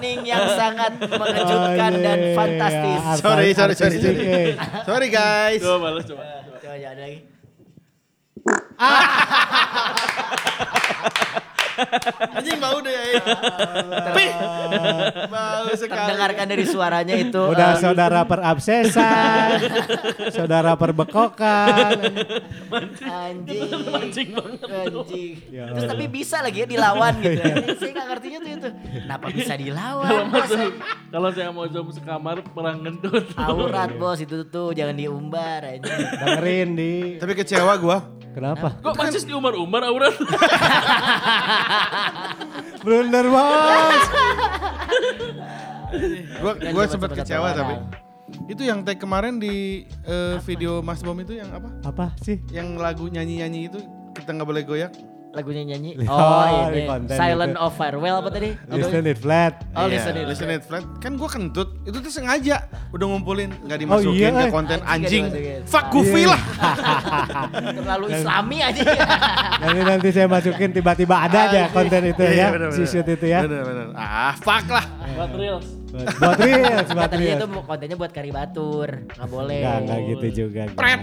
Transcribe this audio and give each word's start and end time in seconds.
opening 0.00 0.24
yang 0.24 0.48
sangat 0.60 0.96
mengejutkan 0.96 1.92
dan 2.00 2.20
Aduh, 2.24 2.32
fantastis. 2.32 3.20
Sorry, 3.20 3.52
sorry, 3.52 3.74
sorry, 3.76 4.00
sorry. 4.00 4.56
Sorry 4.88 5.08
guys. 5.12 5.60
Coba 5.60 5.92
balas 5.92 6.08
coba. 6.08 6.24
Coba 6.56 6.74
ya, 6.80 6.96
ada 6.96 7.04
lagi. 7.04 7.20
Anjing 12.30 12.58
bau 12.58 12.78
deh 12.80 12.92
ya. 12.92 13.22
Tapi 14.10 14.24
bau 15.26 15.66
sekali. 15.72 15.98
Terdengarkan 16.00 16.46
dari 16.46 16.64
suaranya 16.64 17.14
itu. 17.16 17.42
Udah 17.50 17.74
eh, 17.74 17.80
saudara 17.80 18.20
perabsesan, 18.24 19.48
saudara 20.30 20.72
perbekokan. 20.74 21.96
anjing. 23.00 23.70
Mancing 23.90 24.28
banget. 24.34 24.60
Anjing. 24.66 25.34
Ya 25.50 25.64
Terus 25.74 25.84
tapi 25.86 26.04
bisa 26.06 26.36
lagi 26.40 26.58
ya 26.62 26.66
dilawan 26.68 27.12
gitu. 27.18 27.40
ya. 27.40 27.54
Saya 27.80 27.90
nggak 27.92 28.06
ngertinya 28.10 28.38
tuh 28.38 28.50
itu. 28.50 28.68
Kenapa 29.00 29.26
bisa 29.30 29.52
Kalau 29.52 29.64
dilawan? 29.64 30.10
kalau 31.10 31.28
saya 31.30 31.50
mau 31.50 31.66
zoom 31.66 31.88
sekamar 31.90 32.36
perang 32.54 32.78
gendut. 32.80 33.24
Aurat 33.34 33.90
bos 33.96 34.18
itu 34.20 34.46
tuh 34.46 34.72
jangan 34.72 34.94
diumbar 34.94 35.64
aja. 35.66 35.82
Dengerin 36.22 36.68
di. 36.74 36.92
Tapi 37.18 37.32
kecewa 37.34 37.74
gua. 37.76 38.19
Kenapa? 38.30 38.78
Kok 38.78 38.94
masih 38.94 39.26
di 39.26 39.34
umar-umar 39.34 39.82
aurat? 39.90 40.14
Blunder 42.84 43.26
bos. 43.26 44.04
Gua 46.38 46.52
gua 46.70 46.84
sempat 46.86 47.10
kecewa 47.18 47.50
orang. 47.50 47.58
tapi 47.58 47.74
itu 48.46 48.62
yang 48.62 48.86
tag 48.86 49.02
kemarin 49.02 49.42
di 49.42 49.82
eh, 50.06 50.38
video 50.46 50.78
Mas 50.82 51.02
Bom 51.02 51.18
itu 51.18 51.34
yang 51.34 51.50
apa? 51.50 51.68
Apa 51.82 52.06
sih? 52.22 52.38
Yang 52.54 52.78
lagu 52.78 53.04
nyanyi-nyanyi 53.10 53.66
itu 53.66 53.82
kita 54.14 54.30
nggak 54.30 54.48
boleh 54.48 54.62
goyak. 54.62 54.94
Lagunya 55.30 55.62
nyanyi. 55.64 55.94
Oh, 56.10 56.18
Oh 56.18 56.68
ini. 56.68 56.84
konten 56.84 57.14
Silent 57.14 57.54
itu. 57.54 57.62
of 57.62 57.72
Farewell 57.72 58.16
apa 58.18 58.30
tadi? 58.30 58.50
Listen 58.68 59.04
it 59.04 59.14
flat. 59.16 59.62
Oh, 59.72 59.86
Iya, 59.86 59.94
listen 59.94 60.14
it. 60.16 60.24
Listen 60.26 60.48
it 60.50 60.62
flat. 60.62 60.82
Kan 60.98 61.14
gua 61.14 61.28
kentut. 61.28 61.70
Itu 61.82 61.98
tuh 61.98 62.10
sengaja 62.10 62.66
udah 62.90 63.06
ngumpulin 63.06 63.54
nggak 63.60 63.78
Oh, 63.78 63.82
dimasukin 64.02 64.18
iya, 64.28 64.30
ke 64.36 64.50
konten 64.50 64.78
Anjing 64.82 65.24
anjing. 65.30 65.62
Fuck 65.64 65.86
Goofy 65.88 66.22
Iya. 66.22 66.34
lah. 66.34 66.40
Terlalu 67.78 68.06
islami 68.12 68.58
aja. 68.60 68.82
Nanti 69.62 69.80
nanti 69.82 70.08
saya 70.10 70.26
masukin 70.26 70.70
tiba-tiba 70.70 71.14
ada 71.20 71.38
aja 71.46 71.60
konten 71.70 72.02
itu 72.06 72.22
Iya, 72.22 72.30
iya, 72.30 72.42
ya. 72.42 72.48
bener, 72.50 72.68
Si 72.70 72.80
bener. 72.80 72.90
shoot 72.90 73.08
itu 73.08 73.26
ya. 73.26 73.40
Bener, 73.46 73.62
bener. 73.62 73.86
Ah, 73.94 74.34
fuck 74.34 74.66
lah. 74.66 74.84
Buat 75.14 75.30
reels. 75.34 75.66
Buat 75.90 76.38
reels, 76.38 76.88
buat 76.88 77.12
reels. 77.12 77.38
itu 77.42 77.46
kontennya 77.66 77.96
buat 77.98 78.12
karibatur. 78.14 78.88
Nggak 79.10 79.28
boleh. 79.28 79.58
Enggak, 79.58 79.76
enggak 79.82 80.00
gitu 80.06 80.26
juga. 80.36 80.62
Pret. 80.70 81.02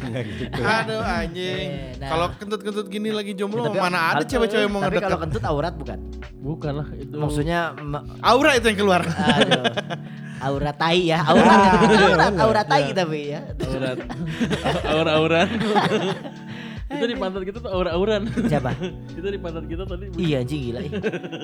Enggak 0.00 0.24
gitu. 0.26 0.60
Aduh 0.80 1.02
anjing. 1.04 1.68
Eh, 1.68 2.00
nah. 2.00 2.08
Kalau 2.08 2.26
kentut-kentut 2.34 2.86
gini 2.88 3.10
lagi 3.12 3.32
jomblo 3.32 3.68
Tapi- 3.68 3.76
mana 3.76 4.16
ada 4.16 4.24
cewek-cewek 4.24 4.64
yang 4.64 4.72
mau 4.72 4.80
Tapi 4.80 4.96
kalau 4.96 5.20
ngedeket. 5.20 5.22
kentut 5.28 5.44
aurat 5.44 5.74
bukan? 5.76 5.98
Bukan 6.38 6.72
lah 6.74 6.88
itu. 6.94 7.14
Maksudnya 7.14 7.60
ma- 7.76 8.04
Aura 8.24 8.56
itu 8.56 8.66
yang 8.72 8.78
keluar. 8.78 9.02
aduh. 9.04 9.62
Aura 10.38 10.70
tai 10.70 11.02
ya, 11.02 11.18
aurat, 11.26 11.82
aurat, 11.82 12.34
aurat 12.38 12.66
tai 12.70 12.94
tapi 12.94 13.34
ya. 13.34 13.42
aurat. 13.58 13.98
Aura-auran. 14.86 15.48
itu 16.88 17.04
di 17.04 17.16
pantat 17.16 17.42
kita 17.44 17.58
tuh 17.60 17.68
aura-auran. 17.68 18.22
Siapa? 18.48 18.72
itu 19.18 19.28
di 19.28 19.36
pantat 19.36 19.64
kita 19.68 19.84
tadi. 19.84 20.08
Iya 20.16 20.40
anjing 20.40 20.60
gila. 20.72 20.80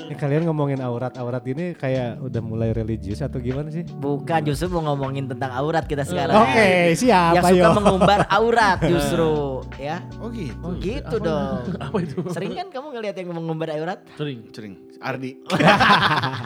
Ini 0.09 0.15
kalian 0.16 0.43
ngomongin 0.49 0.81
aurat-aurat 0.81 1.44
ini 1.44 1.77
kayak 1.77 2.16
udah 2.25 2.41
mulai 2.41 2.72
religius 2.72 3.21
atau 3.21 3.37
gimana 3.38 3.69
sih? 3.69 3.84
Bukan 3.84 4.41
justru 4.49 4.72
mau 4.72 4.81
ngomongin 4.88 5.28
tentang 5.28 5.53
aurat 5.53 5.84
kita 5.84 6.09
sekarang. 6.09 6.49
Oke, 6.49 6.97
siap. 6.97 7.37
Yang 7.37 7.44
suka 7.53 7.69
ayo. 7.69 7.77
mengumbar 7.77 8.21
aurat 8.33 8.78
justru 8.93 9.31
ya. 9.77 10.00
Oh 10.16 10.33
gitu. 10.33 10.56
Oh 10.65 10.72
gitu 10.81 11.16
dong. 11.21 11.60
Apa 11.84 11.97
itu? 12.00 12.16
Sering 12.33 12.53
kan 12.56 12.66
kamu 12.72 12.87
ngelihat 12.97 13.15
yang 13.21 13.28
mengumbar 13.37 13.69
aurat? 13.77 14.00
Sering. 14.16 14.49
Cering. 14.49 14.75
Ardi. 15.04 15.37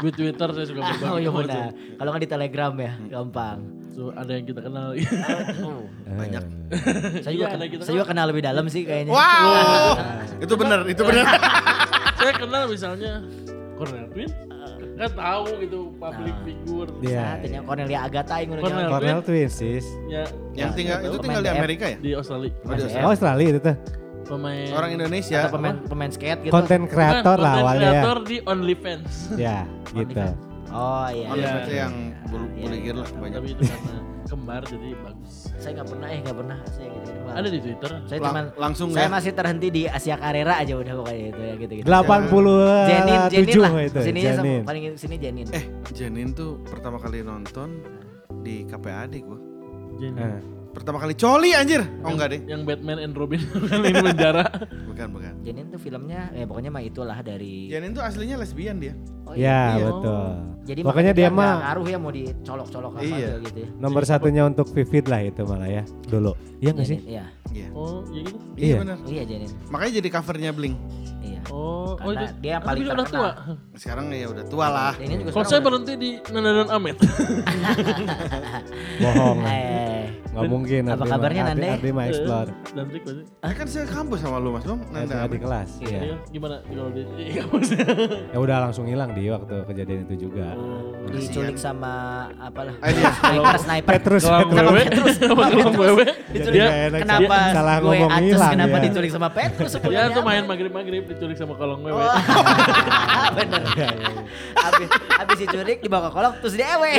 Di 0.03 0.11
Twitter 0.11 0.49
saya 0.51 0.67
suka 0.67 0.81
berbagi. 0.83 1.07
Oh 1.07 1.19
iya 1.23 1.31
benar. 1.31 1.71
Kalau 1.71 2.09
nggak 2.11 2.23
di 2.27 2.31
Telegram 2.31 2.73
ya, 2.75 2.93
gampang. 3.07 3.59
So, 3.95 4.15
ada 4.15 4.31
yang 4.31 4.47
kita 4.47 4.63
kenal. 4.63 4.95
Oh, 5.59 5.83
Banyak. 6.07 6.45
saya 7.19 7.35
juga 7.35 7.51
Iya, 7.51 7.55
kenal, 7.59 7.67
kita 7.67 7.83
saya 7.83 7.95
juga 7.99 8.07
kenal 8.07 8.27
lebih 8.31 8.43
dalam 8.47 8.71
sih 8.71 8.87
kayaknya. 8.89 9.13
Wow. 9.13 9.89
itu 10.45 10.55
benar, 10.57 10.81
itu 10.89 11.03
benar. 11.05 11.25
saya 12.19 12.33
kenal 12.35 12.63
misalnya 12.67 13.13
Cornel 13.77 14.09
Twin. 14.11 14.31
Nggak 14.99 15.15
tahu 15.15 15.47
gitu 15.63 15.81
public 15.95 16.35
Nah. 16.35 16.43
figure. 16.43 16.91
Iya. 17.01 17.23
Saatnya 17.39 17.61
Cornelia 17.63 17.99
Agatha 18.03 18.35
yang 18.35 18.51
udah 18.51 18.63
Cornel. 18.65 18.79
nyampe. 18.81 18.93
Cornell 18.97 19.21
Twins 19.23 19.53
sis. 19.55 19.87
Ya, 20.09 20.25
yang 20.57 20.75
tinggal 20.75 20.99
itu 21.01 21.17
tinggal 21.21 21.39
di. 21.39 21.51
Amerika 21.53 21.85
ya? 21.87 21.99
di 22.01 22.11
Australia. 22.13 22.51
Oh, 22.59 22.75
di 22.75 22.83
Oh, 22.99 23.11
Australia 23.13 23.47
itu 23.49 23.61
tuh. 23.63 23.77
Pemain 24.27 24.69
Orang 24.75 24.91
Indonesia. 24.93 25.39
Atau 25.41 25.55
pemain 25.55 25.77
pemain 25.87 26.11
skate 26.11 26.41
gitu. 26.43 26.53
Konten 26.53 26.85
Bukan, 26.85 26.91
kreator 26.91 27.37
lah 27.39 27.53
awalnya 27.57 27.81
ya. 27.81 27.93
kreator 27.95 28.19
di 28.27 28.37
OnlyFans. 28.43 29.13
Ya, 29.39 29.59
gitu. 29.97 30.25
Oh 30.69 31.09
iya. 31.09 31.27
Oh, 31.27 31.35
Iya. 31.35 31.49
berarti 31.49 31.75
yang 31.75 31.95
bulu 32.25 32.45
Iya, 32.47 32.61
bulu 32.61 32.77
iya. 32.77 32.93
lah 32.95 33.09
banyak. 33.11 33.35
Tapi 33.35 33.49
itu 33.49 33.63
karena 33.65 33.95
kembar 34.29 34.63
jadi 34.63 34.89
bagus. 35.01 35.35
Saya 35.57 35.73
nggak 35.75 35.89
pernah 35.89 36.07
eh 36.07 36.19
nggak 36.21 36.37
pernah 36.37 36.59
saya 36.69 36.89
gitu. 36.91 37.09
gitu. 37.09 37.29
Ada 37.31 37.49
di 37.49 37.59
Twitter. 37.59 37.91
Saya 38.05 38.19
Lang- 38.19 38.27
cuman 38.29 38.45
langsung 38.55 38.89
saya 38.93 39.07
ya? 39.07 39.11
masih 39.11 39.33
terhenti 39.33 39.69
di 39.69 39.83
Asia 39.85 40.17
Carrera 40.17 40.55
aja 40.57 40.73
udah 40.75 40.93
pokoknya 40.95 41.25
itu 41.27 41.41
ya 41.41 41.55
gitu 41.57 41.73
gitu. 41.75 41.87
87 41.89 42.87
Jenin, 42.87 43.21
Jenin 43.31 43.57
lah. 43.59 43.71
itu. 43.81 43.99
Sini 44.03 44.21
Jenin. 44.21 44.61
paling 44.63 44.83
sini 44.95 45.17
Jenin. 45.17 45.47
Eh, 45.51 45.65
Janin 45.91 46.29
tuh 46.31 46.61
pertama 46.63 46.97
kali 46.97 47.23
nonton 47.23 47.81
di 48.41 48.65
KPAD 48.65 49.15
gua. 49.23 49.39
Jenny. 49.97 50.21
Eh, 50.21 50.41
Pertama 50.69 50.97
kali 50.99 51.13
coli 51.13 51.51
anjir. 51.53 51.81
Oh 52.05 52.13
enggak 52.13 52.29
deh. 52.33 52.41
Yang 52.45 52.61
Batman 52.65 52.99
and 53.01 53.13
Robin 53.13 53.41
ini 53.83 53.95
penjara. 53.95 54.45
Bukan, 54.87 55.07
bukan. 55.11 55.33
Jenin 55.43 55.65
tuh 55.69 55.79
filmnya 55.79 56.29
ya 56.31 56.45
pokoknya 56.45 56.69
mah 56.69 56.81
itulah 56.81 57.19
dari 57.21 57.67
Janin 57.67 57.93
tuh 57.93 58.03
aslinya 58.03 58.37
lesbian 58.37 58.79
dia. 58.79 58.93
Oh, 59.25 59.33
Ya, 59.33 59.77
Iya. 59.77 59.85
betul. 59.93 60.29
Jadi 60.65 60.81
Pokoknya 60.85 61.13
makanya 61.13 61.15
dia 61.15 61.29
mah 61.33 61.53
ngaruh 61.63 61.87
ya 61.87 61.97
mau 61.97 62.11
dicolok-colok 62.11 62.93
apa 62.95 63.03
Iya. 63.03 63.29
gitu 63.41 63.59
ya. 63.61 63.69
nomor 63.77 64.03
satunya 64.05 64.43
untuk 64.45 64.67
Vivid 64.69 65.05
lah 65.07 65.21
itu 65.23 65.43
malah 65.45 65.69
ya 65.69 65.83
dulu. 66.07 66.33
Iya 66.61 66.71
nggak 66.73 66.87
sih? 66.87 66.99
Iya. 67.05 67.25
Iya. 67.49 67.69
Oh, 67.73 68.05
ya 68.09 68.21
gitu. 68.23 68.39
Iya 68.55 68.65
Iya. 68.65 68.77
benar. 68.85 68.99
Iya 69.05 69.23
Jenin. 69.25 69.51
Makanya 69.69 69.93
jadi 69.99 70.09
covernya 70.11 70.51
Blink. 70.53 70.77
Iya. 71.19 71.41
Oh, 71.49 71.97
oh 71.97 71.99
Karena 71.99 72.29
itu 72.29 72.35
dia 72.41 72.53
yang 72.53 72.63
paling 72.63 72.83
udah 72.85 73.07
tua. 73.09 73.31
Sekarang 73.75 74.05
ya 74.13 74.27
udah 74.29 74.45
tua 74.45 74.67
lah. 74.69 74.93
Jenin 75.01 75.25
juga 75.25 75.31
Kalau 75.33 75.47
saya 75.49 75.61
berhenti 75.65 75.93
di 75.97 76.11
Nana 76.29 76.51
dan 76.53 76.69
Amet. 76.69 76.97
Bohong. 79.03 79.39
Nggak 80.29 80.45
mungkin. 80.47 80.83
Apa 80.85 80.93
Ardi 80.93 81.01
mah- 81.01 81.11
kabarnya? 81.15 81.43
Ardi 81.73 81.91
mah 81.91 82.05
explore. 82.07 82.51
Dan 82.69 82.85
Trik 82.87 83.03
pasti. 83.03 83.23
Ya 83.39 83.51
kan 83.51 83.67
saya 83.67 83.87
kampus 83.87 84.19
sama 84.19 84.37
lu 84.37 84.51
Mas. 84.51 84.63
Ardi 84.63 84.85
Nanda 84.91 85.17
di 85.25 85.39
kelas. 85.39 85.71
Iya. 85.81 86.01
Iya. 86.01 86.17
Gimana 86.29 86.57
kalau 86.63 86.87
di 86.91 87.03
iya 87.25 87.43
maksudnya. 87.45 87.87
Ya 88.29 88.39
udah 88.39 88.57
langsung 88.61 88.85
hilang 88.85 89.11
di 89.11 89.25
waktu 89.27 89.57
kejadian 89.65 90.01
itu 90.05 90.29
juga. 90.29 90.47
Oh. 90.55 90.95
diculik 91.09 91.57
sama 91.57 91.93
apalah 92.37 92.77
Eh, 92.79 92.93
dia- 92.93 93.17
sniper 93.25 93.57
sniper 93.59 93.91
Petrus, 93.91 94.23
Gelang 94.23 94.45
Petrus. 94.45 94.61
wewe. 94.61 94.83
Petrus. 94.85 95.17
Sama. 95.25 95.45
Diculik. 96.29 96.61
Enak. 96.61 97.01
kenapa 97.01 97.37
Dia 97.41 97.55
salah 97.55 97.77
gue 97.79 97.95
ngomong 97.97 98.23
hilang 98.23 98.53
kenapa 98.53 98.77
ya. 98.77 98.83
diculik 98.85 99.11
sama 99.11 99.29
Petrus 99.31 99.71
sebenarnya 99.73 100.11
tuh 100.11 100.23
main 100.23 100.43
apa? 100.43 100.51
maghrib-maghrib 100.51 101.03
diculik 101.07 101.35
sama 101.35 101.55
kolong 101.55 101.81
wewe. 101.81 101.97
Oh. 101.97 102.13
bener 103.31 103.63
abis 104.59 104.89
abis 105.17 105.37
diculik 105.41 105.79
dibawa 105.81 106.03
ke 106.05 106.13
kolong 106.13 106.35
terus 106.39 106.55
diewe 106.55 106.91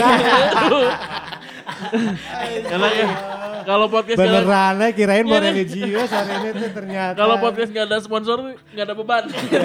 Karena 2.62 2.88
ya 2.90 3.08
kalau 3.62 3.86
podcast 3.88 4.16
nggak 4.16 4.26
ada- 4.26 4.42
Beneran 4.42 4.74
ya 4.78 4.90
kirain 4.92 5.24
mau 5.24 5.34
Iya 5.34 5.44
religius 5.46 6.10
hari 6.10 6.32
ini 6.34 6.50
tuh 6.54 6.70
ternyata. 6.72 7.16
kalau 7.16 7.36
podcast 7.38 7.70
nggak 7.70 7.86
ada 7.86 7.98
sponsor 8.00 8.38
nggak 8.68 8.86
ada 8.86 8.96
beban. 8.96 9.24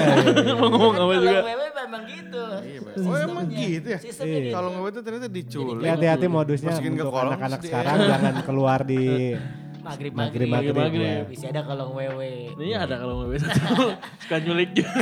Mau 0.58 0.66
ngomong 0.68 0.94
apa 0.94 1.14
juga. 1.16 1.40
Wewe 1.42 1.66
memang 1.74 2.02
gitu 2.04 2.42
Iya. 2.60 2.80
Oh 3.02 3.16
emang 3.16 3.46
gitu 3.46 3.86
ya? 3.88 3.98
Iya. 3.98 4.12
gitu 4.12 4.50
Kalau 4.50 4.68
nggak 4.70 4.88
itu 4.88 5.00
ternyata 5.00 5.28
diculik. 5.28 5.84
Hati-hati 5.86 6.26
modusnya 6.26 6.70
Masukin 6.70 6.92
ke 6.92 6.96
untuk 6.98 7.12
kolong, 7.12 7.32
anak-anak 7.32 7.60
sekarang 7.60 7.96
jangan 8.04 8.34
keluar 8.42 8.80
di 8.82 9.02
maghrib 9.80 10.12
maghrib 10.12 10.48
maghrib 10.48 10.72
maghrib. 10.72 10.74
Maghrib. 10.74 11.04
ya. 11.04 11.22
bisa 11.28 11.46
ada 11.46 11.60
kolong 11.60 11.92
wewe 11.92 12.56
Ini 12.56 12.72
ada 12.74 12.94
kalau 12.96 13.14
wewe 13.20 13.36
satu 13.36 13.92
suka 14.22 14.36
nyulik 14.40 14.70
juga. 14.72 14.96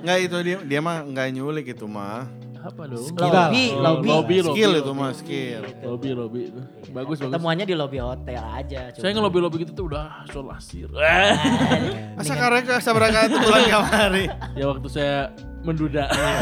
Nggak 0.00 0.18
itu 0.22 0.36
dia 0.42 0.56
dia 0.62 0.80
mah 0.80 0.96
nggak 1.02 1.26
nyulik 1.32 1.66
itu 1.70 1.86
mah. 1.86 2.28
Apa 2.64 2.82
dong? 2.86 3.04
lobby 3.12 3.20
Oh, 3.68 3.76
lobby 3.76 4.08
lobby, 4.08 4.08
lobby, 4.08 4.36
Skill 4.40 4.70
lobby. 4.70 4.80
itu 4.80 4.92
mah 4.94 5.10
skill. 5.12 5.62
Lobby, 5.82 6.08
lobby 6.10 6.40
itu. 6.46 6.60
Bagus, 6.90 7.18
bagus. 7.18 7.28
temuannya 7.30 7.64
di 7.64 7.74
lobby 7.74 7.98
hotel 7.98 8.40
aja 8.40 8.88
Saya 8.90 9.12
ngelobi-lobi 9.12 9.56
gitu 9.60 9.72
tuh 9.74 9.84
udah 9.86 10.24
solasir. 10.26 10.88
Asa 12.16 12.32
kareka 12.32 12.80
sabaraka 12.80 13.28
itu 13.28 13.36
bulan 13.36 13.62
kamari. 13.72 14.24
ya 14.54 14.64
waktu 14.66 14.88
saya 14.88 15.16
menduda. 15.60 16.08
Nah, 16.08 16.38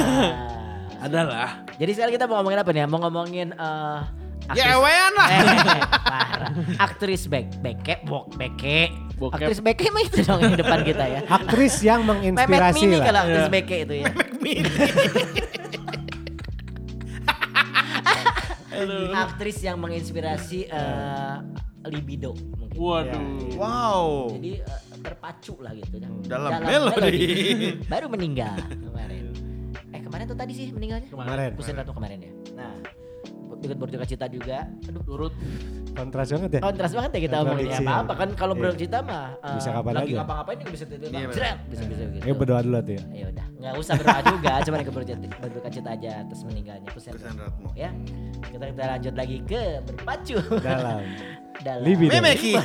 Adalah. 1.02 1.66
jadi 1.74 1.90
sekarang 1.90 2.14
kita 2.14 2.24
mau 2.24 2.38
ngomongin 2.38 2.58
apa 2.60 2.70
nih 2.70 2.82
mau 2.86 3.00
ngomongin 3.00 3.48
eh 3.50 3.98
aktris- 4.44 4.62
Ya 4.62 4.66
ewean 4.72 5.12
lah. 5.12 5.28
Eh, 5.28 5.42
parah. 6.06 6.50
aktris 6.80 7.22
bek 7.26 7.46
beke 7.58 7.94
bok 8.04 8.30
beke 8.32 8.94
Bokep. 9.12 9.38
aktris 9.40 9.58
beke 9.58 9.86
mah 9.88 10.02
itu 10.04 10.18
dong 10.20 10.38
yang 10.40 10.54
depan 10.54 10.82
kita 10.82 11.04
ya 11.04 11.20
Aktris 11.26 11.78
yang 11.80 12.02
Memet 12.02 12.34
menginspirasi 12.36 12.82
Mini 12.84 12.98
kalau 13.00 13.10
lah. 13.12 13.22
aktris 13.24 13.38
Iya. 13.40 13.50
beke 13.52 13.76
itu 13.80 13.94
ya 13.96 14.06
aktris 19.12 19.58
yang 19.60 19.76
menginspirasi 19.78 20.72
eh, 20.72 21.36
libido 21.90 22.32
mungkin 22.56 22.78
Waduh. 22.78 23.58
Wow. 23.60 24.06
jadi 24.38 24.64
eh, 24.64 24.80
terpacu 25.02 25.58
lah 25.60 25.76
gitu 25.76 25.98
ya. 25.98 26.08
Dalam 26.30 26.62
melodi. 26.62 27.76
baru 27.90 28.06
meninggal 28.08 28.56
kemarin 28.70 29.34
eh 29.92 30.00
kemarin 30.00 30.22
kemarin 30.22 30.38
tuh 30.38 30.38
tadi 30.38 30.52
sih 30.54 30.66
meninggalnya. 30.70 31.08
Kemarin. 31.10 31.50
Husein 31.58 31.74
Ratu 31.74 31.92
kemarin 31.96 32.18
ya. 32.22 32.32
Nah, 32.54 32.78
ikut 33.58 33.76
berduka 33.80 34.06
cita 34.06 34.30
juga. 34.30 34.70
Aduh, 34.86 35.02
Turut. 35.02 35.34
Kontras 35.92 36.28
banget 36.28 36.50
ya. 36.50 36.60
kontras 36.60 36.92
banget 36.92 37.10
ya 37.12 37.20
kita 37.22 37.34
ngomongin 37.38 37.66
ya. 37.66 37.78
Apa 37.78 37.92
apa 38.00 38.12
kan 38.16 38.28
kalau 38.32 38.52
Iya. 38.52 38.60
berduka 38.60 38.78
cita 38.80 38.98
mah 39.00 39.26
eh, 39.36 39.54
Bisa 39.54 39.68
kapan 39.70 39.92
lagi 39.94 40.12
ngapa-ngapain 40.14 40.56
juga 40.58 40.70
bisa 40.72 40.84
tiba-tiba 40.84 41.12
Iya, 41.12 41.26
jret, 41.28 41.58
bisa 41.68 41.82
bisa 41.84 42.02
gitu. 42.08 42.24
Ya 42.24 42.32
berdoa 42.32 42.60
dulu 42.60 42.78
tuh 42.80 42.94
ya. 42.94 43.02
Ya 43.12 43.26
udah, 43.28 43.46
nggak 43.54 43.74
usah 43.76 43.94
berdoa 43.94 44.20
juga, 44.26 44.52
cuma 44.62 44.76
ikut 44.80 44.94
berduka 44.94 45.68
cita, 45.68 45.88
aja 45.92 46.10
atas 46.24 46.38
meninggalnya. 46.42 46.88
Ratmo. 46.88 47.68
Ya, 47.74 47.90
kita 48.48 48.64
kita 48.68 48.82
lanjut 48.88 49.14
lagi 49.14 49.36
ke 49.44 49.62
berpacu 49.84 50.36
Dalam. 50.58 51.00
dalam. 51.66 51.84
Memeki. 51.84 52.52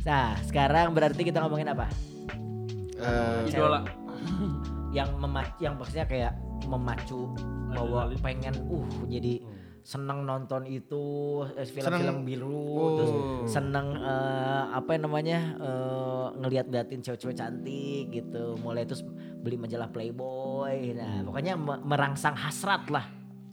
Nah, 0.00 0.32
sekarang 0.42 0.96
berarti 0.96 1.20
kita 1.20 1.44
ngomongin 1.44 1.68
apa? 1.68 1.84
Eh, 2.96 3.52
Idola. 3.52 3.84
Yang 4.90 5.10
memacu, 5.14 5.56
yang 5.60 5.74
maksudnya 5.76 6.06
kayak 6.08 6.32
memacu 6.64 7.28
bahwa 7.70 8.08
pengen 8.18 8.56
uh 8.66 8.88
jadi 9.06 9.44
seneng 9.82 10.22
nonton 10.22 10.64
itu 10.64 11.02
eh, 11.52 11.64
film-film 11.64 12.22
biru 12.22 12.52
Oh. 12.70 12.88
terus 12.94 13.10
seneng 13.46 13.94
eh, 13.94 14.62
apa 14.70 14.94
namanya 14.94 15.56
eh, 15.56 16.26
ngeliat-liatin 16.36 17.00
cewek-cewek 17.00 17.34
cantik 17.34 18.08
gitu 18.08 18.56
mulai 18.58 18.84
terus 18.84 19.00
beli 19.36 19.56
majalah 19.56 19.88
Playboy 19.88 20.92
nah 20.92 21.22
pokoknya 21.22 21.54
me- 21.54 21.82
merangsang 21.82 22.34
hasrat 22.34 22.86
lah 22.88 23.06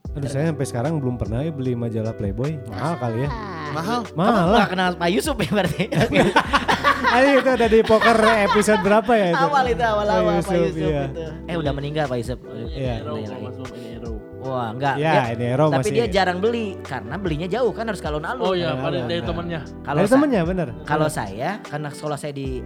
Aduh 0.10 0.26
saya 0.26 0.50
sampai 0.50 0.66
sekarang 0.66 0.98
belum 0.98 1.14
pernah 1.16 1.40
ya 1.40 1.52
beli 1.52 1.78
majalah 1.78 2.10
Playboy. 2.10 2.58
Mahal 2.66 2.98
kali 2.98 3.18
ya. 3.22 3.30
mahal. 3.70 4.02
Mahal 4.18 4.46
lah. 4.50 4.66
kenal 4.66 4.92
Pak 4.96 5.10
Yusuf 5.14 5.38
ya 5.38 5.52
berarti 5.52 5.84
Ayo 7.14 7.38
itu 7.38 7.50
ada 7.52 7.68
di 7.68 7.80
poker 7.82 8.18
episode 8.50 8.82
berapa 8.82 9.12
ya 9.14 9.28
itu? 9.30 9.46
awal 9.46 9.66
itu 9.68 9.84
awal-awal 9.86 10.34
Pak 10.34 10.50
Pak 10.50 10.58
Yusuf 10.58 10.82
iya. 10.82 11.04
itu 11.06 11.22
eh 11.46 11.56
udah 11.56 11.70
meninggal 11.72 12.10
Pak 12.10 12.18
Yusuf 12.18 12.40
Iya. 12.68 13.06
Wah 14.48 14.72
enggak 14.72 14.96
Ya, 14.96 15.12
dia- 15.14 15.28
ini 15.34 15.46
Hero 15.46 15.66
tapi 15.68 15.78
masih. 15.82 15.94
dia 15.94 16.06
jarang 16.10 16.38
beli 16.38 16.66
karena 16.82 17.16
belinya 17.16 17.48
jauh 17.48 17.70
kan 17.70 17.84
harus 17.84 18.00
ke 18.00 18.08
alun-alun 18.08 18.42
Oh 18.42 18.54
iya, 18.54 18.72
Nah, 18.72 18.82
pada 18.82 18.98
dari 19.04 19.22
temennya. 19.22 19.62
kalau 19.82 20.00
Ada 20.00 20.08
sa- 20.08 20.14
temennya 20.14 20.42
bener. 20.44 20.68
kalau 20.84 21.08
saya 21.08 21.50
karena 21.62 21.90
sekolah 21.90 22.16
saya 22.16 22.32
di 22.32 22.64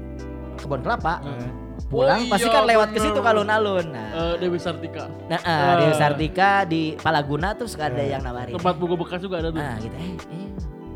kebun 0.56 0.80
kelapa 0.80 1.14
Nah. 1.20 1.50
pulang 1.84 2.22
Oh 2.22 2.30
pasti 2.30 2.46
iya, 2.46 2.54
kan 2.54 2.64
lewat 2.66 2.90
ke 2.92 3.00
situ 3.00 3.18
ke 3.18 3.28
alun-alun 3.28 3.86
nah 3.90 4.10
Eh, 4.14 4.34
Dewi 4.38 4.58
Sartika. 4.58 5.10
Nah, 5.26 5.40
ah, 5.40 5.50
Ah. 5.50 5.76
di 5.76 5.86
Sartika 5.92 6.50
di 6.64 6.82
Palaguna 6.96 7.52
tuh 7.52 7.66
suka 7.66 7.88
ada 7.88 8.00
yang 8.00 8.22
nawarin. 8.22 8.54
Tempat 8.54 8.76
buku 8.76 8.94
bekas 8.96 9.20
juga 9.20 9.40
ada 9.40 9.50
tuh. 9.50 9.58
Nah, 9.58 9.76
gitu 9.78 9.92
eh, 9.92 10.14
eh 10.30 10.48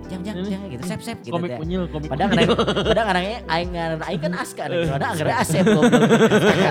jang 0.06 0.22
jang 0.22 0.38
jang 0.40 0.64
gitu 0.70 0.84
sep 0.86 1.02
sep 1.02 1.18
gitu 1.20 1.34
komik 1.34 1.58
unyil, 1.58 1.90
komik 1.90 2.08
Padahal 2.08 2.30
unyil. 2.32 2.46
ngarang, 2.48 2.86
padahal 2.90 3.06
ngarangnya 3.10 3.40
aing 3.48 3.70
ngarang 3.74 4.00
aing 4.06 4.22
kan 4.22 4.34
aska. 4.36 4.64
Padahal 4.64 5.14
ngarangnya 5.18 5.38
asep 5.42 5.64
goblok. 5.66 6.02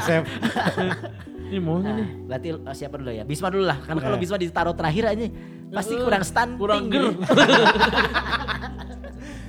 Sep. 0.07 0.23
Ini 1.45 1.59
maunya 1.59 1.85
Nah, 1.87 1.97
nih. 1.97 2.09
berarti 2.25 2.49
uh, 2.53 2.73
siapa 2.73 2.95
dulu 2.97 3.11
ya? 3.11 3.23
Bisma 3.23 3.49
dulu 3.49 3.65
lah. 3.65 3.79
Karena 3.79 4.01
kalau 4.01 4.17
Nah. 4.17 4.23
Bisma 4.23 4.37
ditaruh 4.37 4.73
terakhir 4.73 5.05
aja 5.09 5.27
pasti 5.71 5.93
Eh, 5.93 6.01
kurang 6.01 6.23
stunting. 6.23 6.57
kurang 6.57 6.83
ger. 6.87 7.03
gitu. 7.11 7.11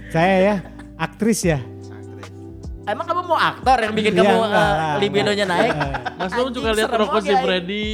Saya 0.10 0.36
ya 0.40 0.56
aktris 0.98 1.40
ya. 1.44 1.60
Aktris. 1.60 2.30
Emang 2.86 3.06
kamu 3.06 3.22
mau 3.26 3.36
aktor 3.36 3.78
yang 3.80 3.94
bikin 3.94 4.12
Iya, 4.14 4.22
kamu 4.22 4.34
enggak 4.46 4.54
uh, 4.64 4.74
lah, 4.74 4.96
libidonya 4.98 5.46
naik? 5.46 5.72
Mas 6.16 6.32
Bom 6.32 6.50
juga 6.50 6.70
lihat 6.72 6.90
oke, 6.94 7.20
si. 7.22 7.34
Freddy. 7.36 7.88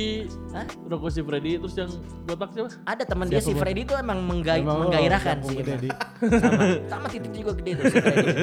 Hah? 0.51 0.68
Rocco 0.86 1.07
si 1.07 1.21
Freddy 1.21 1.51
terus 1.56 1.75
yang 1.75 1.92
botak 2.25 2.51
siapa? 2.51 2.69
Ada 2.83 3.03
teman 3.06 3.25
dia 3.25 3.39
si? 3.39 3.53
Freddy 3.53 3.81
tuh 3.83 3.95
emang 3.95 4.19
menggai- 4.19 4.59
Emang, 4.59 4.75
oh, 4.75 4.81
menggairahkan 4.86 5.38
sih. 5.42 5.56
di- 5.56 5.95
Sama, 6.30 6.63
sama 6.92 7.07
titik 7.07 7.31
juga 7.31 7.51
gede 7.56 7.71
tuh 7.74 7.83
si 7.86 7.98
Freddy. 7.98 8.31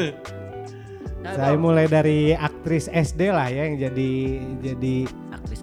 Nah, 1.19 1.35
Saya 1.35 1.51
Bang, 1.53 1.67
mulai 1.67 1.85
dari 1.85 2.31
aktris 2.31 2.87
SD 2.87 3.29
lah 3.29 3.51
ya 3.51 3.67
yang 3.67 3.75
jadi 3.77 4.11
jadi 4.63 4.97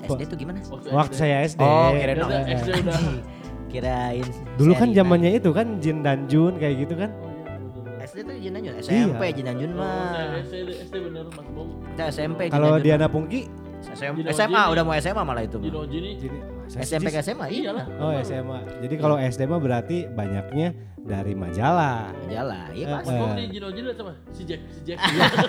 SD 0.08 0.22
tuh 0.26 0.38
gimana? 0.38 0.58
waktu 0.90 1.14
saya 1.14 1.36
SD. 1.44 1.60
Oh, 1.60 1.92
kirain? 1.92 2.18
SD 2.54 2.70
udah. 2.82 3.00
Kirain. 3.72 4.26
Dulu 4.56 4.72
kan 4.74 4.88
zamannya 4.90 5.32
itu 5.34 5.50
kan 5.52 5.68
Jin 5.78 6.00
dan 6.00 6.26
Jun 6.26 6.56
kayak 6.56 6.88
gitu 6.88 6.96
kan. 6.96 7.12
Oh 7.18 7.28
iya, 7.28 7.60
betul. 7.60 7.84
SD 8.00 8.18
tuh 8.24 8.36
Jin 8.38 8.54
Jun. 8.56 8.74
SMP 8.78 8.94
Iya. 9.24 9.36
Jin 9.36 9.48
Jun 9.58 9.72
Oh, 9.74 9.78
mah. 9.78 10.14
saya 10.16 10.40
SD, 10.40 10.56
SD 10.82 10.96
bener 11.02 11.26
Mas. 11.28 11.68
Kita 11.90 12.04
SMP 12.08 12.40
Kalau 12.48 12.70
Jun 12.72 12.82
Diana. 12.82 13.08
Pungki 13.08 13.42
SM- 13.86 14.16
SMA 14.26 14.62
Jun. 14.62 14.72
udah 14.72 14.84
mau 14.84 14.96
SMA 14.96 15.24
malah 15.24 15.44
itu. 15.44 15.58
Gini. 15.60 15.70
jadi 16.16 16.38
SMP 16.68 17.08
ke 17.08 17.20
SMA 17.22 17.46
iya 17.48 17.70
Iyalah. 17.70 17.86
Oh 18.00 18.12
SMA. 18.18 18.60
Jadi 18.80 18.96
kalau 18.96 19.18
SD 19.18 19.42
mah 19.44 19.60
berarti 19.60 20.08
banyaknya 20.08 20.68
dari 20.98 21.34
majalah. 21.36 22.10
Majalah, 22.18 22.66
iya 22.72 22.82
Eh, 22.82 22.90
pas. 22.90 23.04
Mas 23.04 23.14
Bom 23.14 23.30
Eh. 23.30 23.36
di 23.38 23.46
Gino 23.52 23.68
Gini 23.70 23.90
sama 23.92 24.14
si 24.32 24.42
Jack, 24.42 24.62
si 24.68 24.80
Jack. 24.84 24.98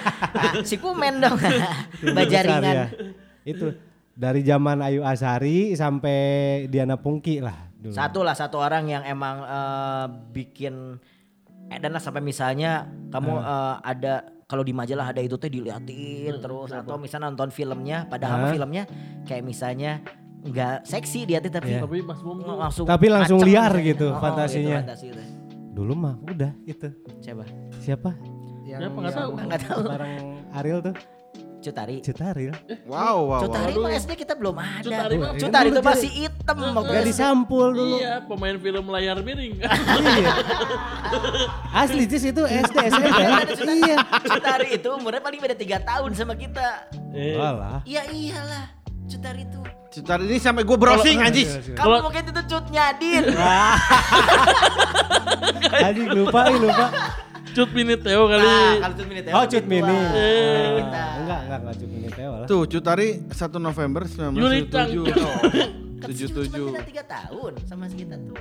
si 0.69 0.77
Kumen 0.77 1.15
dong. 1.19 1.39
Bajaringan. 2.05 2.75
ya. 2.75 2.87
Itu 3.43 3.73
dari 4.17 4.41
zaman 4.41 4.81
Ayu 4.81 5.05
Asari 5.05 5.77
sampai 5.77 6.19
Diana 6.67 6.97
Pungki 6.97 7.45
lah 7.45 7.69
dulu. 7.77 7.93
Satu 7.93 8.25
lah 8.25 8.33
satu 8.33 8.57
orang 8.57 8.89
yang 8.89 9.05
emang 9.05 9.45
eh, 9.45 10.07
bikin 10.33 10.97
eh 11.69 11.79
dan 11.79 11.93
lah 11.93 12.01
sampai 12.01 12.25
misalnya 12.25 12.89
kamu 13.13 13.33
eh, 13.37 13.75
ada 13.85 14.15
kalau 14.47 14.63
di 14.63 14.73
majalah 14.73 15.13
ada 15.13 15.21
itu 15.21 15.37
teh 15.37 15.51
diliatin 15.51 16.39
terus 16.41 16.73
atau 16.73 16.97
misalnya 16.97 17.29
nonton 17.29 17.53
filmnya 17.53 18.07
padahal 18.09 18.49
Hah? 18.49 18.53
filmnya 18.55 18.87
kayak 19.27 19.43
misalnya 19.45 20.01
nggak 20.47 20.87
seksi 20.87 21.27
dia 21.27 21.43
tapi 21.43 21.75
Iya. 21.75 21.83
Tapi 21.83 22.07
tuh 22.07 22.57
langsung 22.57 22.87
Tapi 22.87 23.07
langsung 23.11 23.39
liar 23.43 23.69
misalnya. 23.75 23.91
gitu 23.91 24.07
Oh, 24.09 24.15
oh, 24.15 24.23
fantasinya. 24.23 24.77
fantasi 24.81 25.07
teh. 25.13 25.27
Dulu 25.77 25.93
mah 25.93 26.15
udah 26.25 26.53
itu. 26.65 26.89
Siapa? 27.21 27.45
Siapa? 27.83 28.11
Siapa? 28.65 28.89
Nggak 28.89 29.13
tahu. 29.13 29.31
Nggak 29.37 29.63
tahu. 29.67 29.81
Bareng 29.91 30.25
Ariel 30.55 30.81
tuh. 30.81 30.95
Cutari. 31.67 31.99
Cetari 31.99 32.45
lah. 32.47 32.61
Wow, 32.87 32.95
wow, 32.95 33.15
wow. 33.27 33.41
Cutari 33.43 33.75
mah 33.75 33.91
SD 33.93 34.11
kita 34.15 34.33
belum 34.33 34.55
ada. 34.55 34.87
Cutari 34.87 35.15
mah- 35.19 35.35
Cutari 35.35 35.67
itu 35.67 35.75
Dulu 35.75 35.89
masih 35.89 36.11
hitam 36.13 36.57
waktu 36.63 36.87
Gak 36.87 37.03
SD. 37.03 37.09
disampul 37.11 37.67
dulu. 37.75 37.97
Iya, 37.99 38.15
pemain 38.23 38.57
film 38.57 38.85
layar 38.87 39.19
miring. 39.19 39.55
Iya. 40.07 40.33
Asli 41.75 42.05
Cis 42.07 42.25
itu 42.25 42.43
SD 42.43 42.77
SMP. 42.87 43.07
iya. 43.75 43.97
Cutari 44.23 44.67
itu 44.73 44.89
umurnya 44.89 45.19
paling 45.19 45.39
beda 45.39 45.55
3 45.55 45.83
tahun 45.83 46.11
sama 46.15 46.35
kita. 46.35 46.87
Eh, 47.11 47.35
Walah. 47.35 47.83
Iya 47.83 48.07
iyalah. 48.07 48.65
Cutari 49.07 49.43
itu. 49.43 49.59
Cetar 49.89 50.21
ini 50.21 50.37
sampai 50.37 50.61
gue 50.61 50.77
browsing 50.77 51.19
anjing. 51.19 51.49
Kamu 51.73 51.75
Kalau- 51.75 52.03
mungkin 52.05 52.23
itu 52.23 52.43
cut 52.47 52.65
nyadin. 52.69 53.25
Anjing 55.77 56.09
lupa 56.13 56.41
lupa. 56.53 56.87
Cut 57.57 57.73
Mini 57.73 57.97
Theo 57.97 58.29
kali. 58.29 58.45
Nah, 58.45 58.73
kalau 58.85 58.95
cut 59.01 59.07
mini 59.09 59.21
Oh, 59.33 59.45
Cut 59.49 59.65
Mini. 59.65 59.97
Eh. 59.97 60.77
kita. 60.77 61.05
Enggak, 61.25 61.41
enggak, 61.41 61.41
enggak 61.41 61.75
Cut 61.81 61.89
Mini 61.89 62.09
Teo 62.13 62.33
lah. 62.37 62.45
Tuh, 62.45 62.63
Cutari 62.69 63.09
1 63.33 63.57
November 63.57 64.03
Yuri 64.37 64.59
1977. 64.69 65.97
Kan 65.97 66.13
sih 66.13 66.29
cuma 66.29 66.45
77. 66.45 66.69
beda 66.69 66.83
3 66.85 67.15
tahun 67.17 67.53
sama 67.65 67.85
kita 67.89 68.15
tuh. 68.29 68.37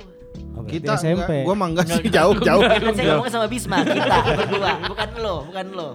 Oh, 0.52 0.62
Kita 0.68 1.00
SMP. 1.00 1.48
Gue 1.48 1.54
mah 1.56 1.68
enggak 1.72 1.86
sih 1.88 2.04
jauh-jauh. 2.12 2.60
Saya 2.60 3.16
ngomongnya 3.16 3.32
sama 3.32 3.46
Bisma, 3.48 3.80
kita 3.80 4.16
berdua, 4.36 4.72
bukan 4.84 5.08
lo, 5.24 5.36
bukan 5.48 5.66
lo. 5.72 5.88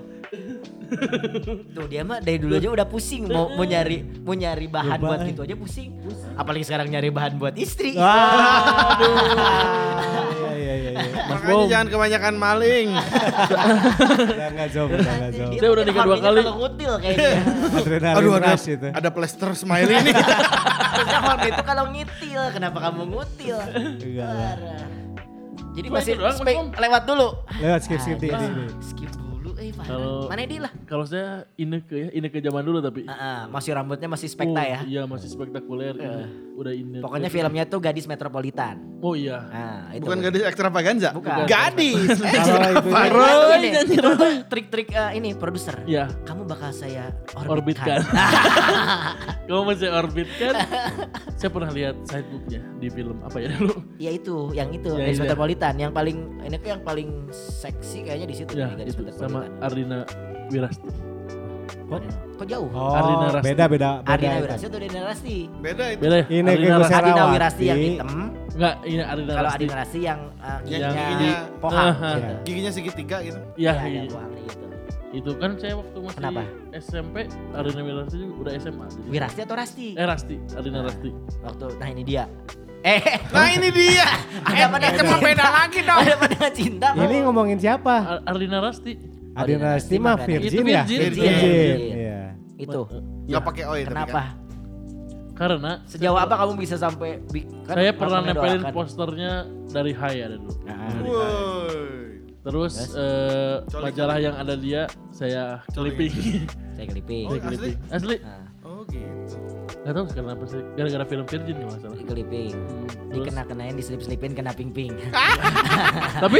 Tuh 1.75 1.86
dia 1.88 2.01
mah 2.03 2.19
dari 2.19 2.38
dulu 2.38 2.53
aja 2.55 2.69
udah 2.69 2.88
pusing 2.88 3.27
mau 3.27 3.48
mau 3.53 3.63
nyari 3.63 4.03
mau 4.21 4.36
nyari 4.36 4.67
bahan 4.67 5.00
Lupa, 5.00 5.07
buat 5.07 5.19
gitu 5.27 5.41
aja 5.48 5.55
pusing. 5.55 5.89
Apalagi 6.36 6.63
sekarang 6.67 6.88
nyari 6.91 7.10
bahan 7.10 7.39
buat 7.39 7.55
istri. 7.55 7.95
Waduh. 7.95 9.15
Iya, 10.51 10.51
iya, 10.53 10.74
iya. 10.77 10.91
iya. 10.91 11.24
Makanya 11.31 11.55
Bom. 11.57 11.69
jangan 11.71 11.88
kebanyakan 11.89 12.33
maling. 12.38 12.89
Enggak 12.91 14.67
udah 14.77 14.98
enggak. 15.00 15.29
Dia 15.31 15.60
Saya 15.60 15.71
udah 15.74 15.83
nikah 15.88 16.03
dua 16.05 16.17
kali. 16.19 16.41
Kalau 16.43 16.55
ngutil 16.60 16.91
kayaknya. 17.01 17.31
Adrenalin 17.81 18.17
Aduh 18.21 18.33
ada 18.38 18.53
itu. 18.55 18.88
ada 18.93 19.10
plaster 19.10 19.50
smiley 19.55 19.95
nih. 20.05 20.13
Harusnya 20.13 21.50
itu 21.50 21.63
kalau 21.63 21.83
ngitil, 21.89 22.41
kenapa 22.53 22.77
kamu 22.77 23.01
ngutil? 23.10 23.57
Enggak. 23.74 24.55
Jadi 25.71 25.88
masih 25.88 26.12
itu 26.13 26.19
doang, 26.19 26.36
spek 26.36 26.55
Om. 26.60 26.67
lewat 26.75 27.03
dulu. 27.07 27.27
Lewat 27.63 27.81
skip 27.88 28.00
skip 28.03 28.17
di 28.19 28.27
Ah, 28.27 28.43
ini. 28.43 28.67
Skip 28.83 29.12
Kalau- 29.78 30.28
Mana 30.28 30.44
dia 30.44 30.60
lah? 30.60 30.72
Kalau 30.84 31.04
saya 31.04 31.48
Ineke 31.56 31.96
ya, 31.98 32.10
Ineke 32.12 32.38
zaman 32.38 32.62
dulu 32.62 32.80
tapi. 32.80 33.04
Ah, 33.04 33.13
ah, 33.13 33.40
masih 33.48 33.72
rambutnya 33.72 34.08
masih 34.08 34.28
spekta 34.28 34.58
Oh, 34.58 34.66
ya. 34.66 34.80
Iya 34.84 35.01
masih 35.04 35.28
spektakuler. 35.28 35.94
ini. 35.94 36.24
Udah 36.54 36.74
Ineke. 36.74 37.01
Pokoknya 37.01 37.30
filmnya 37.30 37.63
tuh 37.66 37.80
gadis 37.80 38.06
metropolitan. 38.06 38.75
Oh 39.00 39.13
iya. 39.13 39.38
Nah, 39.42 39.82
itu. 39.92 40.04
Bukan 40.04 40.20
gadis 40.22 40.42
ekstravaganza. 40.44 41.10
Bukan. 41.12 41.46
Gadis. 41.46 42.18
Kalau 42.22 43.50
itu 43.58 43.98
tuh 43.98 44.34
trik-trik 44.48 44.88
eh, 44.90 45.12
ini 45.16 45.34
produser. 45.34 45.82
Iya. 45.84 46.06
Kamu 46.22 46.46
bakal 46.46 46.72
saya 46.72 47.10
Orbitkan. 47.34 47.51
orbitkan. 47.51 48.00
Kamu 49.48 49.62
masih 49.66 49.90
orbitkan. 49.90 50.54
saya 51.34 51.50
pernah 51.50 51.72
lihat 51.72 51.96
sidebooknya 52.06 52.62
di 52.78 52.88
film 52.88 53.18
apa 53.20 53.38
ya 53.38 53.50
dulu? 53.51 53.74
ya 53.98 54.12
itu, 54.12 54.36
yang 54.54 54.70
itu, 54.70 54.90
Ya, 54.92 55.01
gadis 55.04 55.18
iya. 55.18 55.24
metropolitan. 55.25 55.74
Yang 55.75 55.92
paling 55.92 56.18
ini 56.42 56.56
tuh 56.56 56.70
yang 56.70 56.82
paling 56.82 57.10
seksi 57.32 57.98
kayaknya 58.04 58.28
di 58.28 58.36
situ 58.36 58.51
Ya, 58.54 58.70
gadis 58.72 58.94
itu 58.94 59.04
sama 59.10 59.42
metropolitan. 59.42 59.61
Arina 59.62 60.00
Wirasti. 60.50 60.89
Kok 62.41 62.48
jauh? 62.48 62.70
Oh, 62.74 62.96
Ardina 62.96 63.27
Rasti. 63.30 63.46
beda 63.46 63.65
beda 63.68 63.89
beda. 64.00 64.10
Ardina 64.10 64.34
itu. 64.34 64.44
Wirasti 64.48 64.65
atau 64.65 64.80
Ardina 64.80 65.01
Rasti? 65.06 65.36
Beda 65.62 65.84
itu. 65.91 66.01
Beda 66.01 66.15
ya? 66.15 66.25
Ini 66.25 66.39
Ardina 66.41 66.56
kayak 66.58 66.80
Rasti. 66.82 66.96
Ardina. 66.96 67.24
Wirasti 67.30 67.63
yang 67.63 67.80
hitam. 67.80 68.10
Enggak, 68.51 68.75
ini 68.84 69.01
Arina 69.03 69.32
Kalau. 69.32 69.50
Ardina 69.51 69.75
Rasti 69.75 70.00
yang 70.01 70.20
uh, 70.38 70.60
Yang 70.63 70.82
giginya 70.82 71.03
giginya- 71.06 71.44
pohang 71.60 71.88
Aha. 71.91 72.10
gitu. 72.12 72.34
Giginya 72.44 72.72
segitiga 72.72 73.18
gitu. 73.22 73.39
Iya, 73.53 73.72
Iya, 73.72 73.84
iya. 73.86 74.00
yang 74.00 74.06
gitu. 74.41 74.65
Itu 75.12 75.32
kan 75.36 75.51
saya 75.60 75.74
waktu 75.75 75.98
masih 76.00 76.18
Kenapa? 76.18 76.41
SMP, 76.74 77.15
Arina 77.51 77.82
Wirasti 77.84 78.15
juga 78.18 78.34
udah 78.39 78.51
SMA. 78.58 78.86
Jadi. 78.88 79.08
Wirasti 79.12 79.39
atau 79.44 79.56
Rasti? 79.56 79.88
Eh 79.94 80.06
Rasti, 80.08 80.36
Arina 80.56 80.80
Rasti. 80.82 81.10
Waktu 81.44 81.63
nah 81.77 81.88
ini 81.88 82.01
dia. 82.01 82.24
Eh, 82.82 82.98
Nah 83.36 83.48
ini 83.51 83.70
dia. 83.70 84.08
ada 84.41 84.65
pada 84.68 84.88
mah 85.06 85.20
beda 85.22 85.46
lagi 85.53 85.80
dong. 85.84 86.00
Ada 86.00 86.15
pada 86.18 86.48
cinta. 86.50 86.88
Ini 86.98 87.18
ngomongin 87.22 87.60
siapa? 87.60 87.94
Ar- 88.01 88.24
Arlina 88.25 88.58
Rasti. 88.58 89.21
Adina 89.36 89.80
Rasti 89.80 89.96
mah 89.98 90.16
virgin 90.20 90.64
virgin. 90.64 90.66
ya? 90.68 90.84
Virgin. 90.84 91.22
Virgin. 91.24 91.78
Iya. 91.80 92.22
itu. 92.62 92.82
Ya, 93.26 93.38
Gak 93.40 93.44
pakai 93.48 93.64
oi 93.66 93.82
tapi 93.82 93.88
kan. 93.88 93.96
Kenapa? 94.06 94.24
karena 95.32 95.82
Sejauh 95.90 96.20
apa 96.22 96.38
kamu 96.38 96.54
bisa 96.54 96.78
sampai 96.78 97.18
kan 97.66 97.74
saya 97.82 97.98
pernah 97.98 98.22
nempelin 98.22 98.62
posternya 98.70 99.50
dari 99.74 99.90
Hai 99.90 100.22
ada 100.22 100.38
dulu. 100.38 100.54
Nah. 100.70 100.78
Terus 102.42 102.74
eh, 102.94 103.56
majalah 103.74 104.18
yang 104.22 104.38
ada 104.38 104.54
dia 104.54 104.86
saya 105.10 105.66
clipping. 105.74 106.14
saya 106.78 106.86
clipping. 106.90 107.26
Oh, 107.26 107.34
Saya 107.34 107.42
clipping. 107.50 107.76
Asli. 107.90 108.18
Nah, 108.22 108.46
Oh 108.62 108.86
gitu. 108.86 109.21
Gak 109.82 109.94
tahu 109.94 110.06
kenapa 110.14 110.44
sih. 110.46 110.62
Gara-gara 110.72 111.04
film 111.04 111.26
Virgin 111.26 111.56
kalau 111.56 111.68
nggak 111.68 111.82
salah. 111.82 111.96
di 111.96 112.06
clipping. 112.06 112.54
Terus- 112.54 113.12
Dikena-kenain, 113.12 113.74
diselip-selipin, 113.74 114.32
kena 114.32 114.52
ping-ping. 114.52 114.94
tapi 116.24 116.40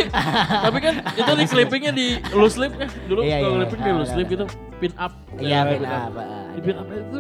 tapi 0.62 0.78
kan 0.80 0.94
itu 1.12 1.32
di 1.34 1.46
clippingnya 1.46 1.92
di 1.92 2.08
loose 2.32 2.56
slip 2.56 2.74
ya 2.76 2.88
dulu 3.04 3.20
Iya, 3.22 3.38
kalau 3.40 3.50
iya. 3.50 3.58
clipping 3.60 3.80
di 3.80 3.90
Ah, 3.90 3.98
loose 3.98 4.12
slip 4.12 4.24
ada. 4.24 4.34
gitu 4.36 4.46
pin 4.78 4.94
up 4.96 5.14
Iya, 5.36 5.50
Ya, 5.50 5.60
pin 5.64 5.80
pin 5.80 5.90
up, 5.90 6.14
ah, 6.14 6.46
di 6.50 6.60
pin 6.62 6.76
up 6.76 6.88
itu 6.88 7.20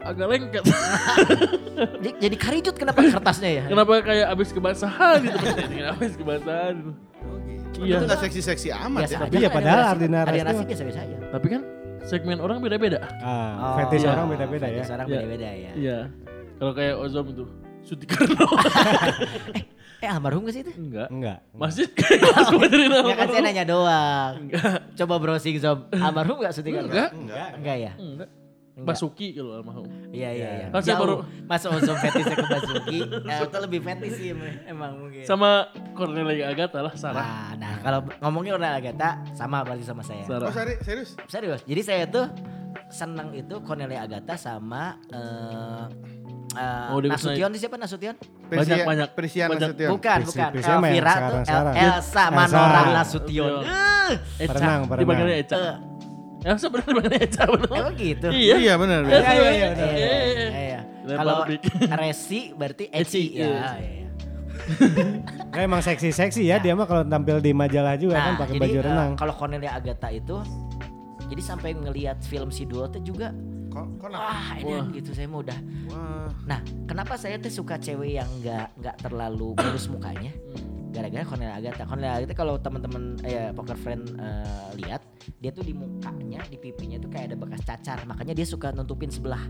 agak 0.00 0.26
lengket 0.28 0.62
Jadi, 1.96 2.10
jadi 2.18 2.36
karijut 2.36 2.74
kenapa 2.74 2.98
kertasnya 3.00 3.50
ya? 3.52 3.64
kenapa 3.66 3.92
kayak 4.00 4.26
abis 4.28 4.48
kebasahan 4.50 5.18
gitu 5.22 5.38
kenapa 5.70 5.96
abis 5.98 6.14
kebasahan 6.14 6.74
gitu. 6.76 6.90
Oh 7.20 7.36
gitu. 7.40 7.78
Iya. 7.80 7.96
Itu 7.96 8.04
gak 8.06 8.20
seksi-seksi 8.20 8.68
amat 8.76 9.00
ya. 9.06 9.18
Tapi 9.18 9.36
ya 9.36 9.46
kan 9.46 9.56
padahal 9.56 9.78
Rasti- 9.78 9.92
Ardina 9.94 10.18
mah- 10.50 10.66
biasa-biasa 10.66 11.00
aja. 11.00 11.16
tapi 11.30 11.46
kan 11.48 11.62
segmen 12.02 12.38
orang 12.38 12.58
beda-beda 12.58 12.98
Ah, 13.18 13.52
Oh, 13.54 13.72
fetish 13.78 14.02
iya. 14.02 14.12
orang 14.12 14.26
beda-beda 14.28 14.66
ya. 14.66 14.74
Fetish 14.78 14.92
orang 14.92 15.06
Iya. 15.06 15.14
beda-beda 15.16 15.48
ya. 15.50 15.72
iya 15.74 15.98
kalau 16.56 16.72
kayak 16.72 16.94
Ozom 16.96 17.26
itu 17.28 17.44
Sutikarno 17.80 18.44
Eh 20.00 20.08
almarhum 20.08 20.44
gak 20.44 20.54
sih 20.54 20.62
itu? 20.62 20.72
enggak 20.72 21.08
Enggak. 21.10 21.38
masih 21.52 21.84
kayak 21.92 22.24
Ya 23.02 23.14
kan 23.14 23.26
saya 23.28 23.42
nanya 23.42 23.64
doang. 23.64 24.48
Coba 24.96 25.14
browsing 25.16 25.60
Zom. 25.60 25.92
Almarhum 25.92 26.40
gak 26.40 26.56
Sutikar? 26.56 26.84
Enggak. 26.84 27.12
Enggak. 27.12 27.48
Enggak 27.54 27.76
ya? 27.76 27.92
enggak 27.94 28.24
Enggak. 28.24 28.28
Basuki 28.82 29.32
kalau 29.32 29.56
almarhum 29.56 29.86
Iya 30.08 30.30
iya 30.30 30.48
iya. 30.54 30.66
Kan 30.68 30.80
saya 30.80 30.96
baru- 30.96 31.22
Masa 31.44 31.66
Ozom 31.68 31.96
fetisnya 31.96 32.34
ke 32.34 32.46
Basuki. 32.46 32.98
Nah, 33.26 33.38
itu 33.40 33.58
lebih 33.58 33.80
fetis 33.80 34.12
sih 34.14 34.28
em- 34.30 34.60
emang 34.66 34.92
mungkin. 34.98 35.22
sama 35.22 35.66
Cornelia 35.92 36.48
Agatha 36.48 36.80
lah 36.80 36.94
Sarah 36.94 37.20
Nah, 37.20 37.50
nah 37.56 37.74
kalau 37.80 37.98
ngomongin 38.20 38.54
orang 38.54 38.74
Agatha 38.74 39.20
sama 39.32 39.60
berarti 39.60 39.82
sama 39.82 40.00
saya. 40.00 40.24
Sarah 40.24 40.46
Oh 40.46 40.52
seri- 40.52 40.80
serius? 40.80 41.10
Serius. 41.26 41.60
Jadi 41.62 41.80
saya 41.80 42.04
tuh 42.04 42.26
senang 42.88 43.30
itu 43.32 43.60
Cornelia 43.60 44.02
Agatha 44.02 44.34
sama 44.34 44.96
eh 45.08 45.84
eh, 46.52 46.88
Oh, 46.90 46.98
Nasution 46.98 47.50
siapa 47.54 47.76
Nasution? 47.76 48.14
Banyak, 48.48 48.82
banyak. 48.82 49.08
Prisia. 49.14 49.46
Nasution. 49.46 49.90
Bukan, 49.92 50.18
bukan. 50.24 50.50
Elvira 50.56 51.14
tuh. 51.22 51.40
Elsa 51.72 52.24
Manora. 52.28 52.80
Nasution. 52.96 53.62
Iya. 53.62 53.78
Eh, 54.10 54.14
Eca 54.42 54.50
Berenang, 54.50 54.80
berenang. 54.82 54.98
dipanggilnya 54.98 55.36
Eca 55.38 55.58
ya 56.40 56.52
sebenarnya 56.56 56.88
dipanggilnya 56.88 57.20
Eca 57.20 57.44
bener 57.48 57.68
emang 57.70 57.96
gitu. 57.96 58.26
iya 58.32 58.54
Iya 58.56 58.74
benar. 58.76 59.00
Iya, 59.04 59.10
benar. 59.12 59.20
Iya, 59.20 59.30
iya, 59.30 59.50
iya, 59.50 59.68
Iya, 59.70 59.90
iya, 59.92 60.14
iya, 60.24 60.48
iya, 61.04 61.16
Kalau. 61.16 61.44
Resi 61.96 62.40
berarti 62.56 62.84
Eci, 62.88 63.00
Eci 63.02 63.24
ya. 63.36 63.46
iya. 63.46 63.60
Nah, 65.50 65.60
emang 65.66 65.80
seksi-seksi 65.80 66.44
ya 66.44 66.60
dia 66.60 66.76
mah 66.76 66.84
kalau 66.84 67.02
tampil 67.02 67.40
di 67.40 67.50
majalah 67.50 67.96
juga 67.96 68.20
kan 68.20 68.34
pakai 68.36 68.54
jadi, 68.56 68.62
baju 68.62 68.78
eh, 68.78 68.84
renang. 68.84 69.10
kalau 69.16 69.32
Cornelia 69.32 69.72
Agatha 69.72 70.08
itu 70.12 70.36
jadi 71.32 71.42
sampai 71.42 71.72
ngelihat 71.74 72.20
film 72.22 72.52
si 72.52 72.68
Duo 72.68 72.84
tuh 72.86 73.00
juga 73.00 73.32
Kok 73.70 74.02
kok 74.02 74.08
nah? 74.10 74.18
wah 74.18 74.58
ini 74.58 74.98
gitu 74.98 75.14
saya 75.14 75.30
mau 75.30 75.46
udah. 75.46 75.54
Wah. 75.94 76.26
Nah, 76.42 76.58
kenapa 76.90 77.14
saya 77.14 77.38
tuh 77.38 77.54
suka 77.54 77.78
cewek 77.78 78.18
yang 78.18 78.26
nggak 78.42 78.66
nggak 78.82 78.96
terlalu 78.98 79.54
mulus 79.54 79.86
mukanya? 79.86 80.34
Gara-gara 80.90 81.22
Cornelia 81.22 81.54
Agatha. 81.54 81.82
Cornelia 81.84 82.12
Agatha 82.16 82.34
kalau 82.34 82.54
teman-teman 82.58 83.02
eh, 83.22 83.50
poker 83.50 83.74
friend 83.74 84.02
eh, 84.14 84.68
lihat, 84.76 85.02
dia 85.38 85.50
tuh 85.50 85.62
di 85.62 85.70
mukanya, 85.70 86.42
di 86.46 86.56
pipinya 86.56 86.98
tuh 86.98 87.08
kayak 87.08 87.32
ada 87.32 87.36
bekas 87.38 87.62
cacar. 87.62 88.02
Makanya 88.04 88.34
dia 88.34 88.44
suka 88.44 88.70
nutupin 88.70 89.08
sebelah. 89.08 89.42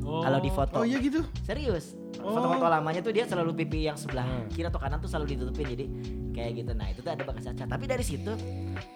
Kalau 0.00 0.42
di 0.42 0.50
foto. 0.50 0.74
Oh 0.74 0.82
iya 0.82 0.98
gitu. 0.98 1.22
Serius. 1.46 1.94
Oh. 2.18 2.34
Foto-foto 2.34 2.66
lamanya 2.66 2.98
tuh 2.98 3.14
dia 3.14 3.24
selalu 3.24 3.54
pipi 3.54 3.86
yang 3.86 3.94
sebelah 3.94 4.26
kiri 4.50 4.66
atau 4.66 4.82
kanan 4.82 4.98
tuh 4.98 5.06
selalu 5.06 5.38
ditutupin 5.38 5.70
jadi 5.70 5.86
kayak 6.34 6.50
gitu. 6.58 6.70
Nah, 6.74 6.90
itu 6.90 6.98
tuh 6.98 7.12
ada 7.14 7.22
bekas 7.22 7.46
cacar. 7.46 7.70
Tapi 7.70 7.84
dari 7.86 8.02
situ 8.02 8.32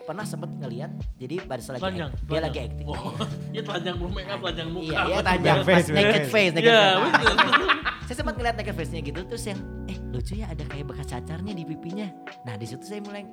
pernah 0.02 0.26
sempet 0.26 0.50
ngeliat 0.58 0.90
jadi 1.14 1.38
pada 1.40 1.62
saat 1.62 1.78
lagi 1.78 1.86
telanjang 1.86 2.10
dia 2.26 2.40
lagi 2.40 2.58
acting. 2.60 2.86
oh 2.88 3.14
iya 3.54 3.62
telanjang 3.62 3.94
belum 3.96 4.12
make 4.12 4.28
up 4.28 4.38
telanjang 4.42 4.68
muka 4.68 4.84
Iya, 4.84 4.98
iya 5.06 5.16
telanjang 5.22 5.56
Naked 5.56 5.66
face, 5.66 5.88
naked 5.88 5.94
naked 5.94 6.24
face, 6.28 6.52
naked 6.52 6.66
Iya, 6.66 6.80
face. 6.82 7.04
Betul. 7.04 7.34
naked 7.34 7.54
face. 7.54 7.93
Saya 8.04 8.16
sempat 8.20 8.36
ngeliat 8.36 8.54
naked 8.54 8.74
face-nya 8.74 9.00
gitu 9.00 9.20
terus 9.24 9.44
yang 9.44 9.56
eh 9.86 9.96
lucu 10.12 10.36
ya 10.36 10.46
ada 10.46 10.60
kayak 10.62 10.86
bekas 10.86 11.08
cacarnya 11.08 11.52
di 11.52 11.64
pipinya. 11.64 12.08
Nah, 12.44 12.54
di 12.54 12.68
situ 12.68 12.84
saya 12.84 13.00
mulai 13.00 13.24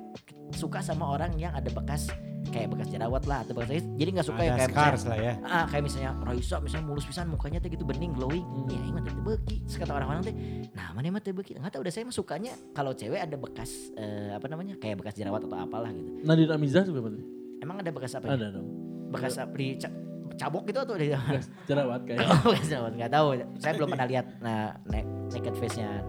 suka 0.52 0.80
sama 0.80 1.08
orang 1.08 1.36
yang 1.36 1.52
ada 1.52 1.68
bekas 1.68 2.08
kayak 2.50 2.68
bekas 2.68 2.88
jerawat 2.88 3.24
lah 3.24 3.40
atau 3.40 3.56
bekas 3.56 3.80
jadi 3.96 4.10
nggak 4.12 4.26
suka 4.26 4.42
yang 4.42 4.56
Ada 4.56 4.60
kayak 4.60 4.72
scars 4.74 5.00
misalnya, 5.00 5.08
lah 5.08 5.18
ya. 5.24 5.34
ah 5.56 5.64
kayak 5.64 5.84
misalnya 5.88 6.10
Raisa 6.20 6.56
misalnya 6.60 6.84
mulus 6.84 7.04
pisan 7.06 7.26
mukanya 7.26 7.58
tuh 7.58 7.70
gitu 7.70 7.84
bening 7.86 8.12
glowing. 8.12 8.44
Hmm. 8.44 8.68
ya 8.68 8.80
ingat 8.82 9.02
itu 9.08 9.20
beki 9.22 9.56
kata 9.72 9.92
orang-orang 9.94 10.22
teh 10.22 10.34
nah 10.74 10.92
mana 10.92 11.06
emang 11.08 11.22
teh 11.24 11.32
beki 11.32 11.56
nggak 11.56 11.72
tahu 11.72 11.80
udah 11.80 11.92
saya 11.94 12.04
mah 12.04 12.12
sukanya 12.12 12.52
kalau 12.72 12.92
cewek 12.92 13.16
ada 13.16 13.36
bekas 13.40 13.70
eh, 13.96 14.36
apa 14.36 14.44
namanya 14.46 14.76
kayak 14.76 15.00
bekas 15.00 15.14
jerawat 15.16 15.40
atau 15.40 15.56
apalah 15.56 15.88
gitu. 15.88 16.10
Nadine 16.20 16.52
Amizah 16.52 16.84
juga 16.84 17.00
berarti 17.00 17.24
emang 17.62 17.76
ada 17.80 17.88
bekas 17.88 18.12
apa 18.12 18.26
ada 18.28 18.46
dong. 18.50 18.66
Bekas 19.08 19.34
apa 19.38 19.54
di 19.54 19.68
ca- 19.80 19.96
cabok 20.34 20.62
gitu 20.64 20.78
atau 20.78 20.94
di 20.94 21.08
Gas 21.08 21.46
jerawat 21.64 22.00
kayak 22.02 22.20
Oh, 22.42 22.54
jerawat 22.58 22.92
nggak 22.94 23.10
tahu. 23.10 23.26
Saya 23.56 23.72
belum 23.74 23.88
pernah 23.90 24.06
lihat 24.06 24.26
nah 24.38 24.74
na- 24.84 25.06
naked 25.28 25.54
face 25.56 25.76
nya 25.76 26.00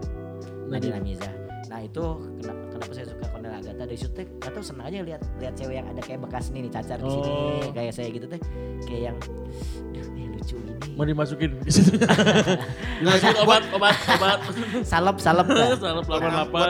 Nadine 0.66 0.96
Amiza. 0.96 1.30
Nah 1.64 1.80
itu 1.80 2.04
kenapa, 2.38 2.60
kenapa 2.70 2.92
saya 2.92 3.06
suka 3.08 3.24
Cornelia 3.26 3.56
Agatha 3.56 3.82
dari 3.82 3.96
situ 3.96 4.12
teh 4.12 4.26
nggak 4.28 4.52
tahu 4.52 4.62
senang 4.62 4.86
aja 4.86 4.96
lihat 5.02 5.22
lihat 5.38 5.54
cewek 5.54 5.74
yang 5.74 5.86
ada 5.86 6.00
kayak 6.00 6.20
bekas 6.20 6.44
nih 6.48 6.60
nih 6.60 6.72
cacar 6.72 6.98
di 6.98 7.08
sini 7.08 7.30
Oh. 7.30 7.70
kayak 7.72 7.92
saya 7.92 8.08
gitu 8.08 8.26
teh. 8.26 8.40
Kayak 8.84 9.02
yang 9.02 9.16
eh, 10.14 10.26
lucu 10.30 10.54
ini. 10.56 10.72
Mau 10.94 11.04
dimasukin. 11.04 11.50
Di 11.58 11.72
situ 11.74 11.96
dimasukin 13.00 13.36
obat 13.40 13.62
obat 13.72 13.96
obat. 14.08 14.38
Salep 14.90 15.16
salep 15.18 15.46
dah. 15.46 15.74
salah 15.80 16.02
Buat 16.02 16.20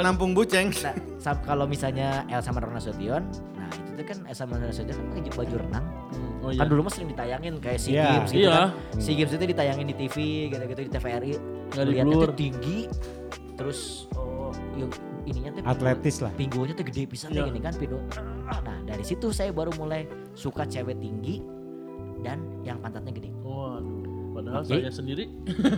88 0.00 0.06
nampung 0.06 0.32
buceng. 0.32 0.70
Nah, 0.80 0.94
kalau 1.42 1.64
misalnya 1.64 2.22
Elsa 2.28 2.52
Marona 2.52 2.76
Nasution, 2.76 3.24
nah 3.54 3.68
itu 3.68 3.92
tuh 3.94 4.04
kan 4.04 4.18
Elsa 4.24 4.44
Marona 4.44 4.68
Nasution 4.68 4.86
kan 4.88 4.98
pakai 5.10 5.32
baju 5.34 5.54
renang. 5.58 5.84
Oh 6.44 6.50
iya 6.50 6.60
Kan 6.60 6.66
dulu 6.68 6.80
mah 6.84 6.92
sering 6.92 7.08
ditayangin 7.08 7.54
kayak 7.56 7.78
SEA 7.78 7.90
Iya. 7.90 8.04
Games 8.06 8.30
gitu 8.30 8.40
Iya. 8.42 8.52
kan. 8.52 8.68
SEA 9.00 9.14
Games 9.16 9.32
itu 9.32 9.44
ditayangin 9.48 9.86
di 9.88 9.96
TV 9.96 10.16
gitu-gitu 10.48 10.80
di 10.82 10.90
TVRI. 10.90 11.32
Lihatnya 11.74 12.16
tuh 12.20 12.34
tinggi. 12.34 12.78
Terus 13.54 13.80
oh 14.12 14.52
yang 14.74 14.90
ininya 15.24 15.50
tuh 15.50 15.62
Atletis 15.64 16.16
lah. 16.20 16.30
Pinggulnya 16.34 16.74
tuh 16.74 16.84
gede 16.84 17.02
pisan 17.06 17.28
Iya. 17.28 17.40
kayak 17.40 17.48
gini 17.48 17.60
kan 17.60 17.74
pinggul. 17.74 18.00
Nah, 18.44 18.78
dari 18.84 19.02
situ 19.02 19.26
saya 19.30 19.50
baru 19.50 19.72
mulai 19.74 20.04
suka 20.34 20.62
cewek 20.64 20.98
tinggi 20.98 21.40
dan 22.20 22.38
yang 22.60 22.76
pantatnya 22.78 23.12
gede. 23.12 23.30
Waduh, 23.40 23.82
padahal 24.32 24.60
Oke. 24.60 24.76
saya 24.76 24.90
sendiri 24.90 25.24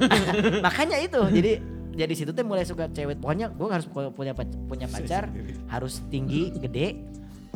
Makanya 0.66 0.98
itu. 0.98 1.20
Jadi 1.38 1.52
jadi 1.96 2.12
situ 2.12 2.28
tuh 2.28 2.44
mulai 2.44 2.60
suka 2.62 2.88
cewek. 2.88 3.16
Pokoknya 3.18 3.48
gue 3.48 3.66
harus 3.66 3.88
pu- 3.88 4.12
punya 4.12 4.36
punya 4.36 4.84
pacar 4.84 5.32
harus 5.66 6.04
tinggi, 6.06 6.52
gede 6.54 6.92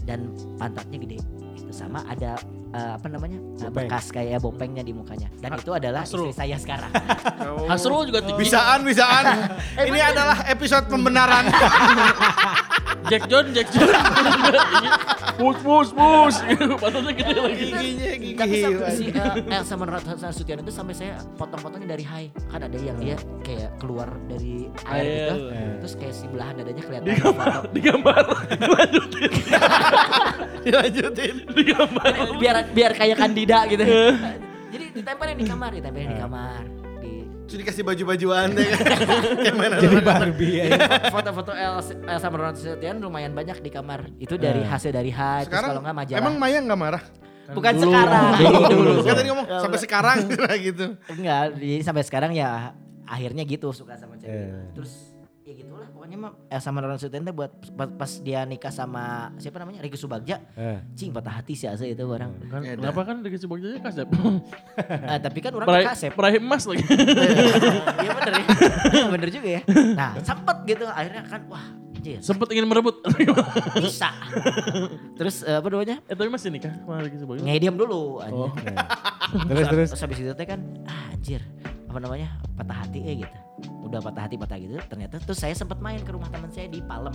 dan 0.03 0.33
pantatnya 0.57 0.97
gede. 0.99 1.19
Itu 1.55 1.69
sama 1.71 2.01
ada 2.05 2.41
eh, 2.71 2.91
apa 2.95 3.07
namanya? 3.07 3.39
eh, 3.39 3.69
Bopeng. 3.69 3.89
bekas 3.91 4.05
kayak 4.11 4.39
bopengnya 4.39 4.83
di 4.83 4.93
mukanya. 4.93 5.29
Dan 5.37 5.59
itu 5.59 5.71
adalah 5.71 6.03
Hasrul. 6.03 6.31
istri 6.31 6.37
saya 6.37 6.57
sekarang. 6.59 6.91
Hasrul 7.71 8.07
juga 8.07 8.21
tinggi 8.23 8.43
Bisaan, 8.43 8.83
bisaan. 8.83 9.25
Ini 9.91 10.01
adalah 10.01 10.47
episode 10.47 10.87
pembenaran. 10.87 11.45
Jack 13.09 13.23
John 13.33 13.47
Jack 13.57 13.69
John 13.73 13.89
mus 15.41 15.57
mus 15.65 15.89
mus 15.97 16.37
pantatnya 16.83 17.13
gede 17.17 17.41
lagi 17.41 17.65
Giginya 17.71 18.13
gigi 18.21 18.37
Tapi 18.37 18.57
si 18.93 19.05
eh, 19.09 19.57
Elsa 19.57 19.75
Menurut 19.81 20.05
Nasution 20.05 20.57
itu 20.61 20.73
sampai 20.73 20.95
saya 20.97 21.17
potong-potongnya 21.41 21.97
dari 21.97 22.05
high. 22.05 22.29
Kan 22.53 22.61
ada 22.65 22.77
yang 22.77 22.97
dia 23.01 23.17
kayak 23.45 23.81
keluar 23.81 24.09
dari 24.29 24.69
air, 24.89 25.33
gitu. 25.33 25.35
Eh. 25.49 25.73
Terus 25.81 25.95
kayak 25.97 26.15
si 26.17 26.25
belahan 26.29 26.55
dadanya 26.61 26.83
kelihatan 26.85 27.07
di 27.09 27.13
di 27.13 27.21
gambar 27.21 27.47
foto. 27.49 27.69
di 27.73 27.81
gambar 27.81 28.23
lanjutin 28.61 29.31
Dilanjutin. 30.65 31.35
di 31.57 31.63
gambar 31.65 32.13
biar 32.37 32.57
biar 32.73 32.93
kayak 32.97 33.17
kandida 33.17 33.59
gitu. 33.69 33.85
Jadi 34.71 34.85
ditempelin 34.95 35.37
di 35.41 35.47
kamar, 35.49 35.71
ditempelin 35.75 36.09
di 36.15 36.19
kamar. 36.21 36.80
Terus 37.51 37.67
dikasih 37.67 37.83
baju-bajuan 37.83 38.55
deh 38.55 38.63
kan. 38.71 38.85
Kayak 39.43 39.57
mana 39.59 39.75
Jadi 39.83 39.97
Barbie 40.07 40.55
ya. 40.63 40.79
foto-foto 41.11 41.51
Elsa, 41.51 41.99
Elsa 41.99 42.27
Menurut 42.31 42.55
Nasution 42.55 42.97
lumayan 43.03 43.35
banyak 43.35 43.59
di 43.59 43.71
kamar. 43.75 44.07
Itu 44.23 44.39
dari 44.39 44.63
hasil 44.63 44.95
dari 44.95 45.11
Sekarang 45.11 45.75
kalau 45.75 45.83
nggak 45.83 45.97
majalah. 45.99 46.21
emang 46.23 46.35
Maya 46.39 46.63
nggak 46.63 46.79
marah? 46.79 47.03
Bukan 47.51 47.73
Dulu. 47.75 47.91
sekarang. 47.91 48.23
Dulu, 48.39 48.59
dulu. 48.71 48.91
Kan 49.03 49.15
tadi 49.19 49.29
ngomong 49.35 49.47
sampai 49.51 49.79
sekarang 49.83 50.19
gitu. 50.71 50.87
Enggak, 51.11 51.59
jadi 51.59 51.77
sampai 51.83 52.03
sekarang 52.07 52.31
ya 52.31 52.71
akhirnya 53.03 53.43
gitu 53.43 53.75
suka 53.75 53.99
sama 53.99 54.15
cewek. 54.15 54.31
Eh. 54.31 54.71
Terus 54.79 55.10
ya 56.11 56.19
pokoknya 56.19 56.19
mah 56.19 56.33
Elsa 56.51 56.71
Manoran 56.71 56.99
Suten 56.99 57.23
teh 57.23 57.31
buat 57.31 57.49
pas, 57.73 57.87
pas 57.89 58.13
dia 58.19 58.43
nikah 58.43 58.69
sama 58.69 59.31
siapa 59.37 59.57
namanya 59.57 59.79
Riki 59.81 59.95
Subagja 59.95 60.43
Eh. 60.53 60.83
cing 60.93 61.15
patah 61.15 61.31
hati 61.33 61.55
sih 61.55 61.65
asa 61.65 61.87
itu 61.87 62.03
orang 62.03 62.35
Kan, 62.45 62.67
Edan. 62.67 62.83
kenapa 62.83 63.01
kan 63.05 63.23
dikasih 63.23 63.47
bagiannya 63.47 63.79
kasep? 63.81 64.09
Eh, 64.11 65.19
tapi 65.21 65.39
kan 65.39 65.53
orang 65.55 65.67
Peraih, 65.67 65.87
kasep 65.87 66.11
peraih 66.13 66.37
emas 66.37 66.67
lagi. 66.67 66.83
Iya 68.01 68.11
bener 68.13 68.33
ya 68.91 69.05
bener 69.09 69.29
juga 69.31 69.49
ya 69.51 69.61
nah 69.93 70.11
sempet 70.21 70.57
gitu 70.67 70.85
akhirnya 70.85 71.23
kan 71.25 71.41
wah 71.47 71.67
anjir 71.95 72.19
Sempet 72.19 72.49
ingin 72.51 72.65
merebut. 72.65 72.97
bisa 73.79 74.09
terus 75.15 75.45
eh, 75.45 75.53
apa 75.55 75.69
namanya 75.69 76.01
eh 76.03 76.17
tapi 76.17 76.27
masih 76.27 76.49
nikah 76.49 76.73
sama 76.81 77.05
ngediam 77.39 77.77
dulu 77.77 78.19
anjir. 78.19 78.49
Oh. 78.49 78.53
Terus 79.47 79.67
terus. 79.69 79.89
Terus 79.93 80.03
habis 80.03 80.19
itu 80.19 80.33
teh 80.33 80.47
kan 80.49 80.61
ah, 80.89 81.13
anjir 81.13 81.45
apa 81.91 81.99
namanya 81.99 82.29
patah 82.55 82.87
hati 82.87 83.03
eh 83.03 83.15
gitu. 83.19 83.37
Udah 83.83 83.99
patah 83.99 84.23
hati 84.25 84.39
patah 84.39 84.57
gitu 84.57 84.79
ternyata 84.87 85.19
terus 85.19 85.37
saya 85.37 85.53
sempat 85.53 85.79
main 85.79 85.99
ke 85.99 86.09
rumah 86.09 86.31
teman 86.31 86.47
saya 86.49 86.71
di 86.71 86.79
Palem 86.81 87.11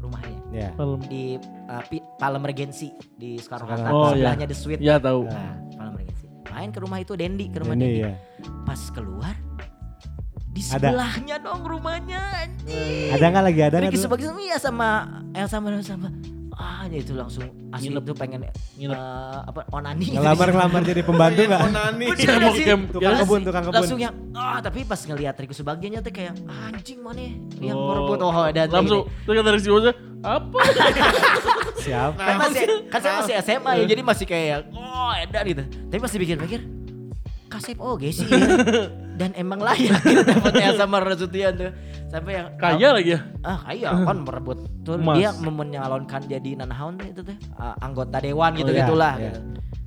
rumahnya 0.00 0.38
Ya. 0.50 0.68
Palem. 0.72 1.00
di 1.04 1.36
uh, 1.68 1.82
Pi- 1.84 2.00
Palem 2.16 2.40
Regency 2.40 2.88
di 3.14 3.36
Soekarno 3.36 3.68
Hatta. 3.68 3.90
Oh, 3.90 4.10
sebelahnya 4.10 4.46
The 4.46 4.56
Sweet. 4.56 4.80
Ya 4.80 4.96
tahu. 4.96 5.28
Nah, 5.28 5.60
Palem 5.76 5.94
Regency. 5.94 6.26
Main 6.48 6.70
ke 6.70 6.80
rumah 6.80 6.98
itu 6.98 7.12
Dendi 7.12 7.52
ke 7.52 7.60
rumah 7.60 7.76
Dendi. 7.76 8.00
ya. 8.00 8.16
Pas 8.64 8.80
keluar 8.88 9.36
di 10.48 10.62
Ada. 10.62 10.88
sebelahnya 10.88 11.36
dong 11.38 11.62
rumahnya 11.62 12.20
anjir. 12.40 13.10
Ada 13.12 13.24
nggak 13.28 13.44
lagi 13.44 13.60
ada 13.60 13.76
nggak 13.76 13.92
dulu? 13.92 14.04
sebagai 14.06 14.24
sama 14.24 14.40
iya 14.40 14.56
sama 14.56 14.88
Elsa 15.34 15.58
sama 15.58 15.68
sama 15.82 16.08
ah 16.64 16.88
ya 16.88 16.96
itu 16.96 17.12
langsung 17.12 17.44
asli 17.68 17.92
Nginep. 17.92 18.02
itu 18.02 18.12
pengen 18.16 18.40
Nginep. 18.74 18.96
eh, 18.96 19.38
apa 19.44 19.60
onani. 19.68 20.06
Ngelamar 20.16 20.48
ngelamar 20.48 20.80
jadi 20.80 21.00
pembantu 21.04 21.40
nggak? 21.44 21.60
Onani. 21.60 22.04
Mau 22.08 22.54
camp. 22.56 22.82
Tukang 22.88 23.14
kebun, 23.20 23.40
tukang 23.44 23.62
kebun. 23.68 23.76
Langsung 23.76 23.98
yang 24.00 24.14
ah 24.32 24.58
tapi 24.58 24.80
pas 24.82 24.96
ngelihat 24.96 25.36
Riku 25.36 25.52
Subagianya 25.52 26.00
tuh 26.00 26.08
kayak 26.08 26.32
anjing 26.72 27.04
mana 27.04 27.20
ya 27.20 27.32
yang 27.60 27.76
Oh. 27.76 27.88
merebut 27.92 28.18
oh 28.24 28.48
dan 28.48 28.72
Langsung, 28.72 29.04
terus 29.28 29.34
kata 29.36 29.50
Ricky 29.52 29.66
Subagio, 29.68 29.92
apa? 30.24 30.58
Siapa? 31.84 32.16
kan 32.16 32.36
masih 32.40 32.64
kan 32.88 33.00
saya 33.04 33.12
masih 33.20 33.34
SMA 33.44 33.70
ya 33.76 33.84
jadi 33.84 34.00
masih 34.00 34.24
kayak 34.24 34.58
oh 34.72 35.12
edan 35.20 35.44
gitu. 35.44 35.62
Tapi 35.92 36.00
masih 36.00 36.16
pikir-pikir 36.16 36.60
kasep 37.52 37.76
oh 37.76 38.00
sih. 38.00 38.24
dan 39.14 39.30
emang 39.34 39.62
layak 39.62 39.98
gitu 40.02 40.22
dapetnya 40.30 40.74
sama 40.74 40.98
Rasution 40.98 41.52
tuh 41.54 41.70
sampai 42.10 42.32
yang 42.34 42.46
Kaya 42.54 42.88
lagi 42.94 43.10
ya? 43.14 43.20
ah 43.42 43.58
kaya 43.62 43.88
kan 43.90 44.18
merebut 44.22 44.58
tuh 44.82 44.94
Emas. 44.98 45.14
dia 45.18 45.30
menyalonkan 45.34 46.22
jadi 46.26 46.50
nanahaun 46.58 46.94
tuh 46.94 47.06
itu 47.10 47.20
teh 47.22 47.36
ah, 47.54 47.74
anggota 47.78 48.18
dewan 48.18 48.54
gitu 48.54 48.70
iya, 48.70 48.86
gitulah 48.86 49.14
iya. 49.18 49.30
gitu. 49.30 49.38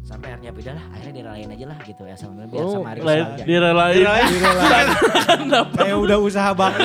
sampai 0.04 0.28
akhirnya 0.32 0.52
beda 0.56 0.72
lah 0.72 0.86
akhirnya 0.92 1.14
direlain 1.20 1.50
aja 1.52 1.66
lah 1.68 1.78
gitu 1.84 2.02
ya 2.04 2.16
sama 2.16 2.48
biar 2.48 2.64
Oh, 2.64 2.72
sama 2.80 2.90
Riku 2.96 3.04
lain, 3.04 3.24
Subagja. 3.28 3.44
direlain. 3.44 4.04
Kayak 5.76 5.98
udah 6.00 6.18
usaha 6.24 6.52
banget. 6.56 6.80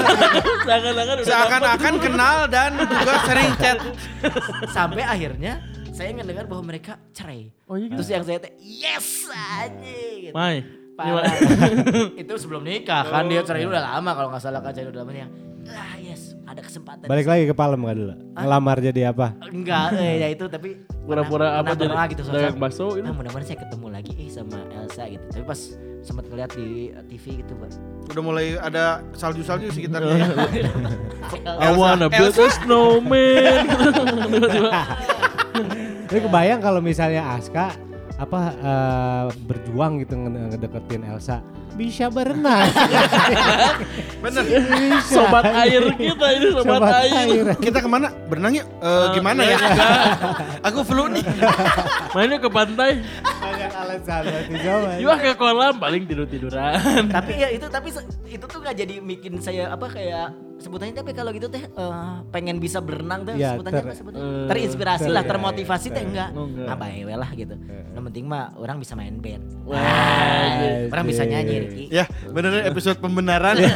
Seakan-akan 0.66 1.14
udah 1.14 1.26
Seakan-akan 1.30 1.94
kenal 2.02 2.36
dan 2.50 2.70
juga 2.82 3.12
sering 3.22 3.50
chat. 3.62 3.78
sampai 4.74 5.02
akhirnya 5.06 5.62
saya 5.94 6.10
mendengar 6.10 6.50
bahwa 6.50 6.66
mereka 6.66 6.98
cerai. 7.14 7.54
Oh 7.70 7.78
iya 7.78 7.94
gitu. 7.94 8.02
Terus 8.02 8.10
yang 8.10 8.24
saya 8.26 8.38
teh 8.42 8.52
yes 8.58 9.30
aja 9.30 9.94
gitu. 10.18 10.34
Mai. 10.34 10.81
Parah. 10.92 11.24
itu 12.22 12.32
sebelum 12.36 12.62
nikah 12.62 13.02
kan 13.08 13.24
dia 13.26 13.40
cerai 13.40 13.64
udah 13.64 13.80
lama 13.80 14.10
kalau 14.12 14.28
nggak 14.28 14.42
salah 14.44 14.60
kan 14.60 14.72
cerai 14.76 14.92
udah 14.92 15.00
lama 15.02 15.12
yang 15.12 15.32
ah 15.72 15.96
yes 15.96 16.32
ada 16.52 16.60
kesempatan. 16.60 17.08
Balik 17.08 17.26
lagi 17.26 17.42
ke 17.48 17.54
Palem 17.56 17.80
nggak 17.80 17.96
dulu? 17.96 18.14
Ngelamar 18.36 18.76
jadi 18.84 19.02
apa? 19.08 19.26
Enggak, 19.48 19.96
eh, 19.96 20.14
ya 20.20 20.28
itu 20.28 20.44
tapi 20.52 20.68
Pura-pura 21.08 21.58
apa 21.58 21.74
jadi 21.74 21.96
gitu 22.14 22.22
dagang 22.30 22.62
bakso 22.62 22.94
gitu. 22.94 23.02
Nah, 23.02 23.10
mudah-mudahan 23.10 23.46
saya 23.48 23.58
ketemu 23.58 23.86
lagi 23.90 24.12
eh 24.20 24.30
sama 24.30 24.58
Elsa 24.70 25.02
gitu. 25.10 25.24
Tapi 25.34 25.44
pas 25.48 25.60
sempat 26.04 26.24
ngeliat 26.30 26.50
di 26.54 26.92
eh, 26.94 27.02
TV 27.10 27.42
gitu, 27.42 27.52
Pak. 27.58 27.70
Udah 28.14 28.22
mulai 28.22 28.46
ada 28.60 29.02
salju-salju 29.16 29.72
sekitarnya. 29.74 30.14
ya. 30.14 30.70
I 31.66 31.74
wanna 31.74 32.06
build 32.06 32.38
a 32.38 32.48
snowman. 32.54 33.66
Tapi 36.06 36.20
kebayang 36.22 36.60
kalau 36.60 36.78
misalnya 36.84 37.24
Aska 37.34 37.74
apa 38.22 38.40
eh, 38.54 39.24
berjuang 39.42 39.98
gitu 39.98 40.14
nge- 40.14 40.54
ngedeketin 40.54 41.02
Elsa 41.04 41.42
bisa 41.72 42.12
berenang. 42.12 42.68
Bener. 44.22 44.44
Bisa. 44.44 45.08
sobat 45.08 45.40
air 45.56 45.80
kita 45.96 46.26
ini 46.30 46.46
sobat, 46.52 46.84
Sobat 46.84 46.92
air. 47.00 47.16
air. 47.24 47.44
Kita 47.56 47.78
ke 47.80 47.88
mana? 47.88 48.12
Berenang 48.28 48.52
yuk. 48.52 48.66
Eh, 48.76 49.06
gimana 49.16 49.40
ya? 49.40 49.56
Aku 50.68 50.84
flu 50.84 51.08
nih. 51.08 51.24
Mainnya 52.14 52.36
ke 52.36 52.52
pantai. 52.52 53.00
Banyak 53.24 53.72
alasan 53.72 54.20
berarti. 54.20 55.00
Juga 55.00 55.14
ke 55.16 55.32
kolam 55.32 55.74
paling 55.80 56.04
tidur 56.04 56.28
tiduran. 56.28 56.76
tapi 57.08 57.40
ya 57.40 57.48
itu 57.48 57.66
tapi 57.66 57.88
itu 58.28 58.44
tuh 58.44 58.58
nggak 58.60 58.76
jadi 58.76 58.94
bikin 59.00 59.40
saya 59.40 59.72
apa 59.72 59.88
kayak 59.88 60.28
sebutannya 60.62 60.94
tapi 60.94 61.10
kalau 61.10 61.30
gitu 61.30 61.46
teh 61.46 61.60
eh, 61.60 61.92
pengen 62.30 62.56
bisa 62.56 62.78
berenang 62.78 63.22
tuh 63.22 63.34
Ya, 63.34 63.52
sebutannya 63.52 63.76
ter- 63.76 63.84
apa 63.84 63.94
sebutnya? 63.94 64.20
eh, 64.20 64.46
terinspirasi 64.46 65.04
ter- 65.04 65.10
lah 65.10 65.20
ya, 65.20 65.28
termotivasi 65.28 65.86
ya, 65.86 65.92
teh 65.92 66.02
enggak 66.04 66.28
oh, 66.32 66.46
enggak. 66.46 66.66
nah 66.66 66.76
bae 66.76 67.00
we 67.02 67.12
lah 67.12 67.30
gitu 67.32 67.54
yang 67.92 68.04
penting 68.04 68.24
mah 68.24 68.54
orang 68.56 68.78
bisa 68.78 68.94
main 68.94 69.16
band 69.16 69.42
Wah, 69.62 69.76
Wah, 69.76 70.88
orang 70.88 71.04
bisa 71.04 71.22
anjir. 71.22 71.34
nyanyi 71.34 71.56
Ricky 71.60 71.84
Ya, 71.90 72.04
bener 72.26 72.64
episode 72.64 72.96
pembenaran. 72.96 73.58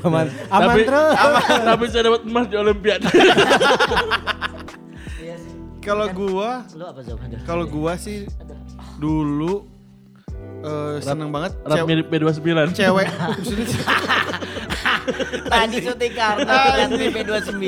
aman 0.00 0.26
aman 0.48 0.66
tapi, 0.66 0.80
terus. 0.82 1.14
tapi 1.68 1.84
saya 1.86 2.02
dapat 2.06 2.20
emas 2.24 2.46
di 2.46 2.56
Olimpiade. 2.56 3.04
iya 5.20 5.34
sih 5.36 5.52
Kalau 5.80 6.06
gua, 6.10 6.64
lu 6.72 6.84
apa 6.84 7.00
Zob 7.00 7.18
Aduh. 7.18 7.40
kalau 7.42 7.64
gua 7.66 7.94
sih 7.96 8.26
dulu 8.96 9.64
uh, 10.64 11.00
rap, 11.00 11.04
seneng 11.04 11.30
banget. 11.32 11.52
Rap 11.64 11.84
mirip 11.88 12.06
B29. 12.08 12.72
Cewek. 12.76 13.08
Tadi 15.50 15.76
syuting 15.82 16.12
karena 16.14 16.54
dengan 16.76 16.90
B29. 16.94 17.66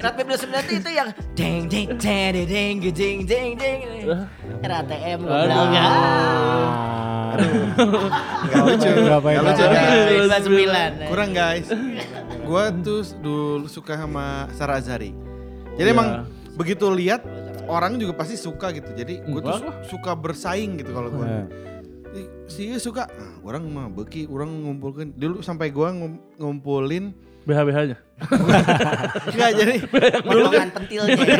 rap 0.00 0.14
B29 0.18 0.50
itu, 0.50 0.72
itu 0.80 0.90
yang 0.90 1.08
ding 1.36 1.62
ding 1.68 1.88
ding 1.98 2.32
ding 2.48 2.76
ding 2.92 3.18
ding 3.26 3.54
ding. 3.56 4.06
RATM 4.62 5.18
goblok. 5.22 5.68
Ah. 5.76 7.34
Gak 8.50 8.62
lucu. 8.66 8.90
Gak 9.08 9.20
lucu 9.24 9.64
guys. 9.72 11.08
Kurang 11.08 11.30
guys. 11.32 11.68
Gue 12.42 12.64
tuh 12.84 13.00
dulu 13.22 13.66
suka 13.70 13.96
sama 13.96 14.50
Sarah 14.56 14.82
Azari. 14.82 15.14
Jadi 15.78 15.88
yeah. 15.88 15.96
emang 15.96 16.08
begitu 16.52 16.84
lihat 16.92 17.24
orang 17.64 17.96
juga 17.96 18.12
pasti 18.12 18.36
suka 18.36 18.74
gitu. 18.76 18.92
Jadi 18.92 19.24
gue 19.24 19.40
tuh 19.40 19.64
suka 19.88 20.12
bersaing 20.12 20.76
gitu 20.82 20.90
kalau 20.92 21.08
gue. 21.08 21.24
Yeah 21.28 21.71
Si 22.44 22.68
suka, 22.76 23.08
ah, 23.08 23.32
orang 23.40 23.64
mah 23.64 23.88
beki, 23.88 24.26
orang 24.26 24.52
ngumpulkan 24.52 25.12
dulu 25.12 25.40
sampai 25.40 25.68
gua 25.68 25.90
ngum- 25.90 26.20
ngumpulin 26.36 27.16
BH-BH-nya. 27.42 27.96
enggak 29.26 29.50
jadi 29.58 29.74
dulu 30.30 30.46
kan 30.46 30.68
potongan 30.70 30.70
pentilnya 30.70 31.36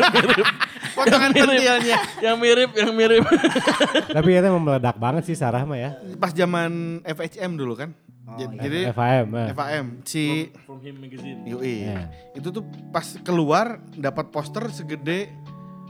potongan 0.91 1.29
pentilnya 1.31 1.75
yang 2.19 2.35
mirip, 2.35 2.75
yang 2.75 2.91
mirip. 2.91 3.23
Tapi 4.17 4.29
itu 4.29 4.45
emang 4.45 4.59
meledak 4.61 4.99
banget 4.99 5.23
sih 5.23 5.33
Sarah 5.33 5.63
mah 5.63 5.79
ya. 5.79 5.95
pas 6.19 6.35
zaman 6.35 6.99
FHM 7.03 7.55
dulu 7.55 7.79
kan. 7.79 7.95
jadi, 8.33 8.55
jadi 8.57 8.79
FAM. 8.91 9.27
eh. 9.31 9.47
FHM 9.53 9.87
si 10.03 10.49
From 10.65 10.79
him 10.81 10.95
magazine. 10.97 11.39
Yui. 11.45 11.85
Iya. 11.85 12.09
Itu 12.33 12.49
tuh 12.49 12.63
pas 12.89 13.05
keluar 13.21 13.77
dapat 13.93 14.27
poster 14.27 14.67
segede 14.71 15.29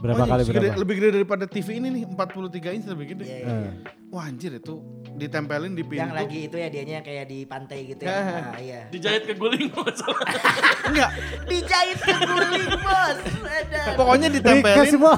Berapa 0.04 0.20
oh, 0.20 0.28
kali 0.28 0.42
segede- 0.44 0.68
berapa? 0.68 0.80
Lebih 0.84 0.94
gede 0.94 1.08
daripada 1.16 1.44
TV 1.46 1.68
ini 1.74 1.88
nih, 1.90 2.02
43 2.06 2.76
inch 2.76 2.86
lebih 2.86 3.06
gede. 3.10 3.24
Iya, 3.24 3.36
iya. 3.40 3.48
Eh. 3.48 3.72
Wah 4.12 4.28
anjir 4.28 4.52
itu 4.52 4.74
ditempelin 5.14 5.72
di 5.72 5.82
pintu. 5.82 5.96
yang 5.96 6.12
lagi 6.12 6.46
itu 6.46 6.54
ya 6.54 6.68
dianya 6.68 7.00
kayak 7.00 7.24
di 7.24 7.42
pantai 7.44 7.82
gitu 7.84 8.02
ya 8.02 8.14
nah, 8.14 8.58
iya 8.58 8.86
Dijahit 8.86 9.24
ke 9.24 9.34
guling 9.34 9.70
masalah. 9.70 10.26
Enggak, 10.90 11.10
dijahit 11.46 11.98
ke 11.98 12.14
guling 12.20 12.70
bos 12.76 13.18
ada 13.42 13.80
pokoknya 13.94 14.28
ditempelin. 14.28 14.86
semua. 14.86 15.14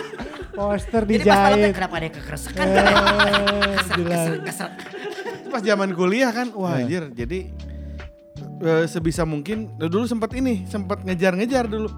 Poster 0.56 1.02
jadi 1.02 1.24
pas 1.24 1.36
malam 1.40 1.56
teh 1.56 1.60
dijahit. 1.60 1.74
kenapa 1.74 1.94
ada 1.96 2.04
yang 2.04 2.14
kekeresekan 2.14 2.66
Eh, 2.68 3.76
keserek 4.04 4.42
keserek 4.44 4.74
Pas 5.50 5.62
zaman 5.62 5.90
kuliah 5.92 6.30
kan, 6.30 6.46
wah 6.52 6.76
Iya. 6.76 6.80
anjir. 6.80 7.02
Jadi 7.16 7.38
eh, 8.60 8.84
sebisa 8.86 9.24
mungkin 9.24 9.74
dulu 9.76 10.04
sempat 10.04 10.30
ini, 10.32 10.64
sempat 10.64 11.02
ngejar-ngejar 11.02 11.66
dulu. 11.66 11.88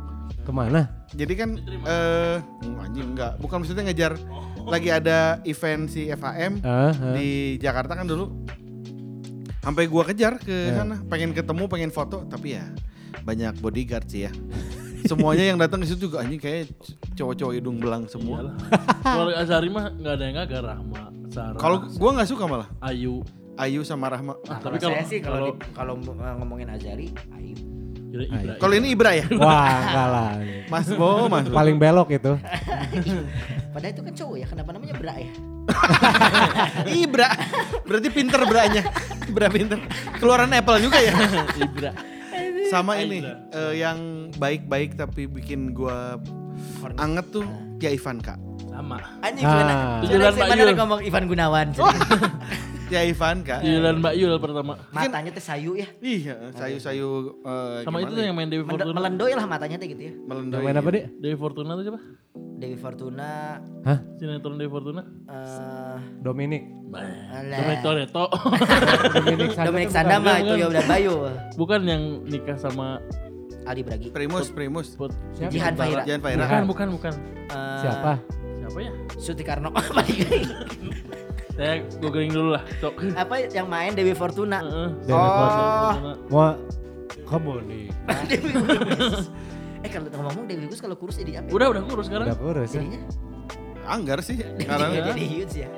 Ke 0.43 0.51
mana? 0.51 0.91
Jadi 1.13 1.35
kan 1.35 1.55
eh 1.85 2.37
anjing 2.77 3.15
enggak, 3.15 3.39
bukan 3.39 3.63
maksudnya 3.63 3.85
ngejar 3.85 4.19
lagi 4.63 4.89
ada 4.89 5.39
event 5.43 5.87
si 5.87 6.07
FHM 6.07 6.59
Eh, 6.59 6.71
eh. 6.91 7.15
di 7.15 7.29
Jakarta 7.59 7.95
kan 7.95 8.05
dulu. 8.05 8.31
Sampai 9.59 9.87
gua 9.87 10.03
kejar 10.03 10.37
ke 10.37 10.51
Ya. 10.51 10.83
sana, 10.83 10.99
pengen 11.07 11.31
ketemu, 11.31 11.65
pengen 11.67 11.91
foto, 11.91 12.27
tapi 12.27 12.59
ya 12.59 12.67
banyak 13.23 13.55
bodyguard 13.59 14.07
sih 14.07 14.27
ya. 14.27 14.33
Semuanya 15.03 15.43
yang 15.45 15.59
datang 15.59 15.79
ke 15.79 15.87
situ 15.87 16.07
juga 16.07 16.23
anjing 16.23 16.39
kayak 16.39 16.71
cowok-cowok 17.13 17.55
hidung 17.55 17.79
belang 17.79 18.07
semua. 18.07 18.55
Kalau 19.01 19.31
Azari 19.31 19.67
mah 19.67 19.91
nggak 19.91 20.15
ada 20.15 20.25
yang 20.25 20.39
agak 20.41 20.61
Rahma, 20.61 21.03
Sarah, 21.29 21.59
Kalau 21.59 21.79
gua 21.93 22.11
nggak 22.19 22.29
suka 22.29 22.45
malah 22.47 22.69
Ayu. 22.81 23.23
Ayu 23.53 23.83
sama 23.83 24.09
Rahma. 24.09 24.35
Nah, 24.41 24.59
Tapi 24.59 24.79
kalau 24.79 24.97
saya 24.97 25.07
sih 25.07 25.19
kalau 25.21 25.55
kalau- 25.75 25.99
uh, 26.01 26.35
ngomongin 26.39 26.67
Azari, 26.67 27.11
Ayu. 27.31 27.55
Ayu. 28.13 28.29
Ibra. 28.29 28.53
Kalau 28.61 28.75
ini 28.77 28.89
Ibra 28.93 29.11
ya? 29.17 29.25
Wah, 29.41 29.73
enggak 29.81 30.09
lah. 30.13 30.31
Mas 30.69 30.89
Bo, 30.93 31.11
Mas 31.33 31.47
Bo. 31.49 31.57
Paling 31.57 31.77
belok 31.81 32.09
itu. 32.13 32.33
Padahal 33.73 33.93
itu 33.97 34.03
kan 34.05 34.13
cowok 34.13 34.37
ya, 34.37 34.47
kenapa 34.47 34.71
namanya 34.77 34.95
Bra 35.01 35.15
ya? 35.17 35.33
Ibra. 37.07 37.29
Berarti 37.89 38.09
pinter 38.13 38.41
Branya. 38.45 38.83
Ibra 39.25 39.47
pinter. 39.49 39.79
Keluaran 40.21 40.53
Apple 40.53 40.79
juga 40.85 40.99
ya? 41.01 41.13
Ibra. 41.57 41.91
Sama 42.69 43.01
ini 43.01 43.25
eh, 43.53 43.73
yang 43.81 44.29
baik-baik 44.37 44.97
tapi 44.97 45.29
bikin 45.29 45.77
gua 45.77 46.17
anget 46.97 47.29
tuh 47.33 47.47
Tia 47.83 47.91
Ivanka. 47.91 48.39
Sama. 48.71 48.95
Anjing 49.21 49.43
Ah. 49.43 49.51
gimana? 49.51 49.75
Jalan 50.07 50.33
Pak 50.33 50.47
Mana 50.47 50.63
Yul. 50.63 50.75
ngomong 50.79 51.01
Ivan 51.03 51.25
Gunawan. 51.27 51.67
Tia 52.89 53.03
Ivanka. 53.03 53.57
Yulan 53.59 53.99
Mbak 53.99 54.15
Yul 54.15 54.33
pertama. 54.39 54.73
Matanya 54.89 55.31
teh 55.33 55.43
sayu 55.43 55.75
ya. 55.75 55.89
Iya, 55.99 56.53
sayu-sayu 56.53 57.09
eh, 57.43 57.83
Sama 57.83 57.99
itu 57.99 58.13
tuh 58.13 58.21
ya? 58.21 58.31
yang 58.31 58.37
main 58.37 58.47
Dewi 58.47 58.63
Fortuna. 58.63 58.95
Melendoy 58.95 59.33
lah 59.33 59.47
matanya 59.47 59.77
teh 59.77 59.89
gitu 59.89 60.03
ya. 60.05 60.13
melendoy. 60.23 60.61
Yang 60.61 60.67
main 60.69 60.79
apa 60.79 60.89
deh? 60.91 61.05
Dewi 61.19 61.35
Fortuna 61.35 61.71
tuh 61.75 61.83
siapa? 61.83 62.01
Dewi 62.63 62.77
Fortuna 62.79 63.29
Hah? 63.83 63.99
Sinetron 64.15 64.55
Dewi 64.55 64.71
Fortuna. 64.71 65.03
eh 65.27 65.99
Dominic. 66.23 66.63
Dominic 67.33 67.79
Toretto. 67.83 68.25
Dominic 69.17 69.51
Sanda. 69.51 69.67
Dominic 69.67 69.91
Sanda 69.91 70.17
mah 70.21 70.37
itu 70.39 70.55
ya 70.55 70.67
udah 70.71 70.85
Bayu. 70.87 71.15
Bukan 71.57 71.81
yang 71.83 72.03
nikah 72.23 72.55
sama 72.55 73.03
Aldi 73.63 73.83
Bragi. 73.83 74.07
Primus, 74.11 74.51
Primus. 74.51 74.89
Put. 74.93 75.13
Siapa? 75.33 75.51
Jihan 75.51 75.75
Fahira. 75.75 76.03
Jangan 76.03 76.21
Faira. 76.21 76.43
Bukan, 76.45 76.63
bukan, 76.67 76.87
bukan. 76.93 77.13
Eh, 77.47 77.79
Siapa? 77.81 78.13
Siapa 78.59 78.79
ya? 78.79 78.93
Suti 79.17 79.43
Karno. 79.43 79.71
Saya 81.53 81.85
googling 82.01 82.33
dulu 82.33 82.57
lah, 82.57 82.65
cok. 82.81 83.13
Apa 83.13 83.45
yang 83.45 83.69
main 83.69 83.93
Dewi 83.93 84.17
Fortuna? 84.17 84.65
Heeh. 84.65 84.89
Dewi 85.05 85.15
Oh. 85.15 85.29
Fortuna. 85.37 86.13
Mau 86.27 86.49
kamu 87.29 87.53
nih. 87.69 87.85
Dewi. 88.31 88.51
Eh 89.83 89.91
kalau 89.91 90.09
ngomong 90.09 90.45
Dewi 90.49 90.65
Gus 90.67 90.81
kalau 90.81 90.97
kurus 90.97 91.21
jadi 91.21 91.45
apa? 91.45 91.51
ya? 91.51 91.55
Udah, 91.55 91.67
udah 91.77 91.83
kurus 91.85 92.07
sekarang. 92.09 92.27
Udah 92.33 92.39
kurus 92.41 92.71
ya. 92.73 92.81
Jadinya 92.81 93.01
Anggar 93.83 94.19
sih 94.23 94.39
sekarang. 94.39 94.95
jadi 94.95 95.23
huge 95.27 95.55
ya. 95.59 95.69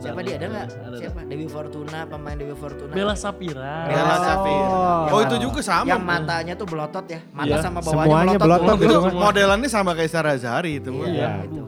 Siapa 0.00 0.20
dia 0.20 0.34
ada 0.34 0.46
nggak? 0.48 0.66
Siapa? 0.96 1.20
Dewi 1.24 1.46
Fortuna, 1.46 1.98
pemain 2.04 2.32
Dewi 2.34 2.54
Fortuna. 2.54 2.88
Bella 2.90 3.12
Sapira. 3.14 3.84
Bella 3.84 4.02
Oh. 4.10 4.18
Safira. 4.18 4.68
Yang 5.04 5.12
Oh, 5.12 5.20
itu 5.20 5.36
juga 5.38 5.60
sama. 5.60 5.86
Yang 5.86 6.02
matanya 6.02 6.52
tuh 6.56 6.66
belotot 6.66 7.04
ya. 7.06 7.20
Mata 7.30 7.46
Iya. 7.46 7.56
sama 7.60 7.78
bawahnya 7.78 8.00
Semuanya 8.02 8.38
belotot. 8.38 8.64
belotot 8.64 8.76
itu 8.76 8.84
gitu 8.86 8.98
kan. 8.98 9.12
modelannya 9.14 9.68
sama 9.68 9.90
kayak 9.92 10.10
Sarah 10.10 10.34
Zahari 10.34 10.72
itu. 10.74 10.90
Iya, 10.96 11.04
Iya. 11.06 11.30
itu. 11.44 11.62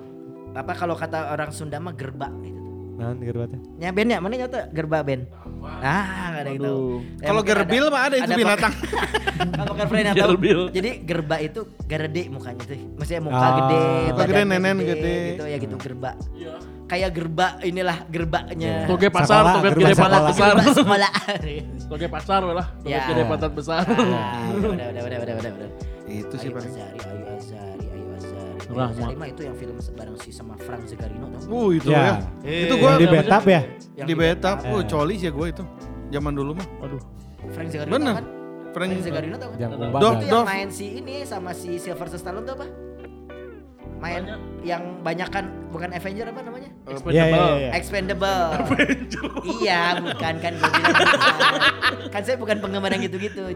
Apa 0.53 0.73
kalau 0.73 0.95
kata 0.95 1.29
orang 1.31 1.51
Sunda 1.51 1.77
mah 1.77 1.93
gerba 1.93 2.29
gitu. 2.41 2.61
Nah, 2.93 3.13
gerbatnya. 3.15 3.59
Ya 3.79 3.91
Ben 3.91 4.07
ya, 4.07 4.19
mana 4.19 4.35
nyata 4.39 4.71
gerba 4.71 5.03
Ben? 5.03 5.27
Ah, 5.83 6.31
enggak 6.31 6.41
ada 6.41 6.49
yang 6.49 6.61
tahu. 6.61 6.71
Aduh. 6.71 6.99
Ya, 7.19 7.27
Kalau 7.27 7.43
gerbil 7.43 7.85
mah 7.89 8.03
ada 8.03 8.17
itu 8.17 8.31
binatang. 8.33 8.73
Kalau 9.53 9.67
bukan 9.69 9.87
friend 9.87 10.07
tahu. 10.09 10.19
Gerbil. 10.31 10.61
Jadi 10.71 10.91
gerba 11.03 11.37
itu 11.39 11.61
gerede 11.83 12.23
mukanya 12.29 12.63
tuh. 12.63 12.79
Maksudnya 12.95 13.23
muka 13.23 13.39
Ah. 13.39 13.53
gede, 13.57 13.83
badannya 14.13 14.27
gede, 14.35 14.43
nenen 14.47 14.77
gede. 14.79 15.15
gitu 15.29 15.45
ya 15.45 15.57
gitu 15.59 15.75
gerba. 15.77 16.11
Iya. 16.33 16.55
Kayak 16.93 17.11
gerba 17.17 17.57
inilah 17.65 18.05
gerbanya. 18.13 18.85
Toge 18.93 19.09
pasar, 19.09 19.43
toge 19.57 19.73
gerbang 19.73 19.89
gede 19.89 19.97
pantat 19.97 20.23
besar. 20.29 20.53
Sekolah. 20.77 21.13
Toge 21.89 22.07
pasar 22.13 22.41
lah, 22.45 22.67
toge 22.85 22.93
Ya. 22.93 23.09
gede 23.09 23.25
pantat 23.25 23.53
besar. 23.57 23.81
Udah, 23.89 24.87
udah, 24.93 25.03
udah, 25.09 25.19
udah, 25.25 25.35
udah. 25.41 25.71
Itu 26.05 26.35
sih 26.37 26.53
Ayu 26.53 26.57
paling. 26.61 26.69
Azari, 26.69 26.99
Ayu 27.01 27.25
Azari, 27.33 27.87
Ayu 27.89 28.07
Azari. 28.13 28.53
Ayu 28.61 28.77
Rahmat. 28.77 28.93
Azari 28.93 29.17
mah 29.17 29.29
itu 29.33 29.41
yang 29.41 29.57
film 29.57 29.75
bareng 29.97 30.17
si 30.21 30.29
sama 30.29 30.53
Frank 30.61 30.85
Zegarino 30.85 31.33
tau? 31.33 31.49
Uh, 31.49 31.69
itu 31.73 31.89
Ya. 31.89 32.01
ya. 32.05 32.15
Eh, 32.45 32.69
Itu 32.69 32.75
gua 32.77 32.91
Yang 32.91 33.01
di 33.01 33.07
betap 33.09 33.43
ya? 33.49 33.61
Yang 33.97 34.07
di 34.07 34.15
betap. 34.15 34.57
Oh, 34.69 34.81
coli 34.85 35.15
sih 35.17 35.33
gua 35.33 35.47
itu. 35.49 35.65
Zaman 36.13 36.33
dulu 36.37 36.53
mah. 36.53 36.69
Aduh. 36.85 37.01
Frank 37.51 37.69
Zegarino 37.73 37.93
Bener. 37.97 38.13
tau 38.13 38.19
kan? 38.21 38.27
Frank 38.73 38.89
Frank 38.91 39.01
Zegarino 39.01 39.37
tau 39.41 39.49
kan? 39.49 39.59
Kumbaga. 39.73 40.09
Itu 40.21 40.27
yang 40.29 40.45
main 40.45 40.69
si 40.69 40.87
ini 40.95 41.17
sama 41.25 41.51
si 41.53 41.81
Sylvester 41.81 42.21
Stallone 42.21 42.45
tuh 42.45 42.55
apa? 42.61 42.67
Main 44.03 44.27
Banyak. 44.27 44.39
yang 44.63 44.83
banyakan 45.01 45.45
bukan 45.71 45.95
Avenger 45.95 46.27
apa 46.27 46.43
namanya? 46.43 46.71
Iya, 47.07 47.23
iya, 47.25 47.47
iya. 47.57 47.71
Expendable. 47.73 48.43
iya, 49.57 49.83
bukan 49.97 50.35
kan 50.37 50.53
gue 50.53 50.69
bilang 50.69 50.91
bukan. 50.91 51.15
Kan 52.11 52.23
saya 52.23 52.35
bukan 52.35 52.57
penggemar 52.59 52.91
yang 52.91 53.07
gitu-gitu. 53.07 53.55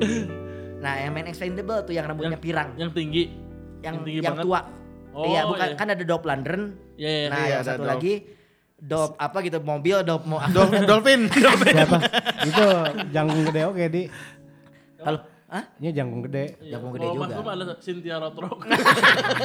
Nah, 0.78 0.94
yang 0.96 1.10
main 1.10 1.26
Expendable 1.26 1.82
tuh 1.82 1.92
yang 1.92 2.06
rambutnya 2.06 2.32
Yang- 2.32 2.46
pirang, 2.46 2.68
Yang 2.76 2.90
tinggi. 2.94 3.24
yang 3.82 3.94
tinggi 4.00 4.20
yang 4.20 4.32
banget. 4.32 4.46
tua. 4.46 4.60
Oh, 5.10 5.24
iya, 5.26 5.42
bukan 5.44 5.66
iya. 5.66 5.74
kan 5.74 5.86
ada 5.88 6.04
Dolph 6.04 6.22
Lundgren. 6.22 6.62
Iya, 6.94 7.10
iya. 7.10 7.26
Nah, 7.26 7.36
iya, 7.36 7.48
yang 7.48 7.58
ada 7.58 7.66
satu 7.66 7.80
Dolph. 7.80 7.90
lagi 7.90 8.14
Dolph 8.76 9.14
apa 9.16 9.38
gitu 9.40 9.58
mobil 9.58 9.96
Dolph 10.00 10.24
mau 10.24 10.38
Dol- 10.46 10.84
Dolphin. 10.84 11.20
Dolphin. 11.44 11.74
Siapa? 11.74 11.98
Itu 12.44 12.64
jangkung 13.10 13.42
gede 13.46 13.62
oke 13.64 13.84
di. 13.88 14.02
Kalau 14.96 15.20
Hah? 15.46 15.64
Ini 15.78 15.94
jangkung 15.94 16.26
gede. 16.26 16.58
Iya. 16.58 16.78
Jagung 16.78 16.90
gede 16.90 17.06
Kalau 17.06 17.22
juga. 17.22 17.38
Rum 17.38 17.48
ada 17.54 17.64
Cynthia 17.78 18.16
Rothrock. 18.18 18.66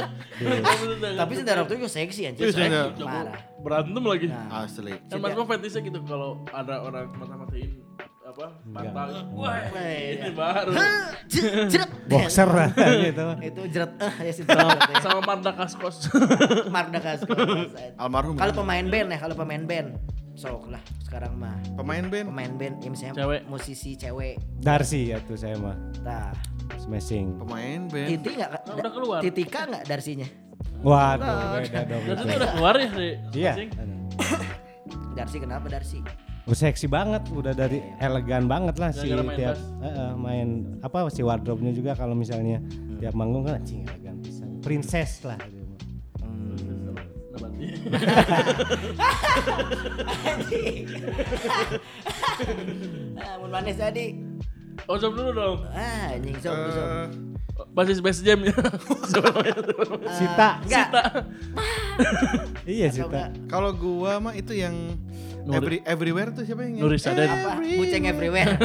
Tapi 1.22 1.34
Rock 1.46 1.68
tuh 1.70 1.76
juga 1.78 1.90
seksi 1.94 2.22
anjir. 2.26 2.50
Iya. 2.50 2.54
Seksi, 2.58 3.06
Parah. 3.06 3.38
Berantem 3.62 4.04
lagi. 4.10 4.28
Nah, 4.34 4.66
Asli. 4.66 4.98
Kan 5.06 5.22
Mas 5.22 5.34
Rum 5.38 5.46
fetishnya 5.46 5.82
gitu 5.86 6.00
kalau 6.10 6.42
ada 6.50 6.82
orang 6.82 7.06
mata-matain 7.14 7.86
apa 8.32 8.48
pantai. 8.64 9.14
Wah, 9.36 9.56
ini 9.76 10.30
baru. 10.32 10.72
Jeret. 11.68 11.90
Boxer 12.08 12.50
lah 12.50 12.70
gitu. 13.06 13.26
Itu 13.44 13.62
jeret 13.70 13.92
eh 14.00 14.14
ya 14.26 14.34
ya. 14.34 14.98
Sama 15.04 15.20
Marda 15.22 15.52
Kaskos. 15.54 16.10
Mark 16.72 16.90
Dacascos. 16.96 17.38
Almarhum. 18.00 18.40
Kalau 18.40 18.54
pemain 18.56 18.86
band 18.88 19.08
ya, 19.12 19.18
kalau 19.20 19.36
pemain 19.36 19.64
band. 19.68 20.00
Sok 20.34 20.72
lah 20.72 20.82
sekarang 21.02 21.36
mah. 21.36 21.60
pemain 21.76 22.08
band. 22.08 22.28
Pemain 22.32 22.54
band, 22.56 22.76
ya 22.80 22.90
misalnya 22.90 23.14
Cewek. 23.14 23.42
musisi 23.46 23.92
cewek. 23.94 24.36
Darcy 24.58 25.12
ya 25.12 25.20
tuh 25.22 25.36
saya 25.36 25.56
mah. 25.56 25.76
Nah, 26.02 26.32
Smashing. 26.78 27.36
Pemain 27.38 27.86
band. 27.86 28.08
Titi 28.10 28.30
enggak 28.34 28.52
Oh, 28.64 28.76
udah 28.76 28.92
keluar. 28.92 29.20
Titika 29.22 29.60
enggak 29.68 29.84
Darsinya? 29.86 30.28
Waduh, 30.82 31.62
beda 31.62 31.82
dong. 31.86 32.04
Itu 32.08 32.24
udah 32.26 32.50
keluar 32.52 32.74
ya 32.76 32.88
dari 32.90 33.12
Iya. 33.32 33.54
Darsi 35.18 35.38
kenapa 35.38 35.68
Darsi? 35.68 36.00
Udah 36.42 36.58
seksi 36.58 36.88
banget, 36.90 37.22
udah 37.30 37.54
dari 37.54 37.80
elegan 38.02 38.50
banget 38.50 38.76
lah 38.76 38.90
si 38.90 39.06
Gara-gara 39.06 39.24
main 39.24 39.38
tiap 39.38 39.58
eh, 39.78 39.88
eh, 39.88 40.14
main 40.18 40.48
apa 40.82 41.06
si 41.08 41.22
wardrobe-nya 41.22 41.70
juga 41.72 41.92
kalau 41.94 42.18
misalnya 42.18 42.58
tiap 42.98 43.14
manggung 43.14 43.46
kan 43.46 43.62
anjing 43.62 43.86
elegan 43.86 44.18
bisa. 44.20 44.44
Princess 44.60 45.22
lah. 45.22 45.38
gitu. 45.38 45.61
Nabati. 47.32 47.68
Ah, 53.18 53.36
mun 53.40 53.50
manis 53.50 53.78
tadi. 53.78 54.18
Oh, 54.88 54.98
jawab 54.98 55.14
dulu 55.16 55.30
dong. 55.32 55.58
Ah, 55.72 56.16
anjing 56.16 56.36
sok 56.38 56.56
sok. 56.72 56.88
Eh, 56.88 57.08
Basis 57.72 58.00
Best 58.02 58.26
Jam 58.26 58.42
ya. 58.42 58.52
Sita. 60.18 60.50
Enggak. 60.66 60.88
Iya 62.66 62.88
Atau 62.90 62.96
Sita. 62.98 63.08
enggak? 63.08 63.30
Kalau 63.48 63.72
gua 63.72 64.18
mah 64.18 64.34
itu 64.34 64.52
yang 64.52 64.98
every 65.48 65.80
everywhere 65.86 66.34
tuh 66.34 66.44
siapa 66.44 66.66
yang 66.66 66.82
Nuri 66.82 66.98
Saden. 66.98 67.30
Apa? 67.30 67.62
Buceng 67.62 68.10
everywhere. 68.10 68.58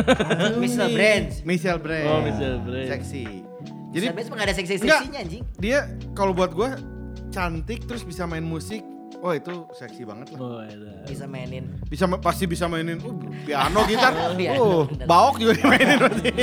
Mr. 0.57 0.89
Brands. 0.91 1.45
Michelle 1.45 1.79
Branch. 1.79 2.09
Oh, 2.09 2.21
Michelle 2.25 2.59
Branch. 2.59 2.89
Seksi. 2.89 3.25
Jadi 3.93 4.05
Mr. 4.07 4.15
Brands 4.15 4.29
enggak 4.33 4.47
ada 4.49 4.57
seksi-seksinya 4.57 5.21
anjing. 5.21 5.43
dia 5.59 5.79
kalau 6.17 6.33
buat 6.33 6.51
gua 6.51 6.81
cantik 7.37 7.85
terus 7.85 8.01
bisa 8.01 8.25
main 8.25 8.41
musik. 8.41 8.81
Oh 9.21 9.33
itu 9.33 9.69
seksi 9.77 10.09
banget 10.09 10.33
lah. 10.35 10.41
Oh. 10.41 10.61
Bisa 11.05 11.29
mainin. 11.29 11.69
Bisa 11.85 12.09
pasti 12.21 12.49
bisa 12.49 12.65
mainin 12.67 12.99
uh, 13.01 13.13
piano, 13.45 13.85
gitar. 13.85 14.13
Piano, 14.41 14.65
uh, 14.65 14.85
bener. 14.89 15.05
baok 15.05 15.37
juga 15.41 15.53
dimainin 15.61 16.01
berarti. 16.01 16.33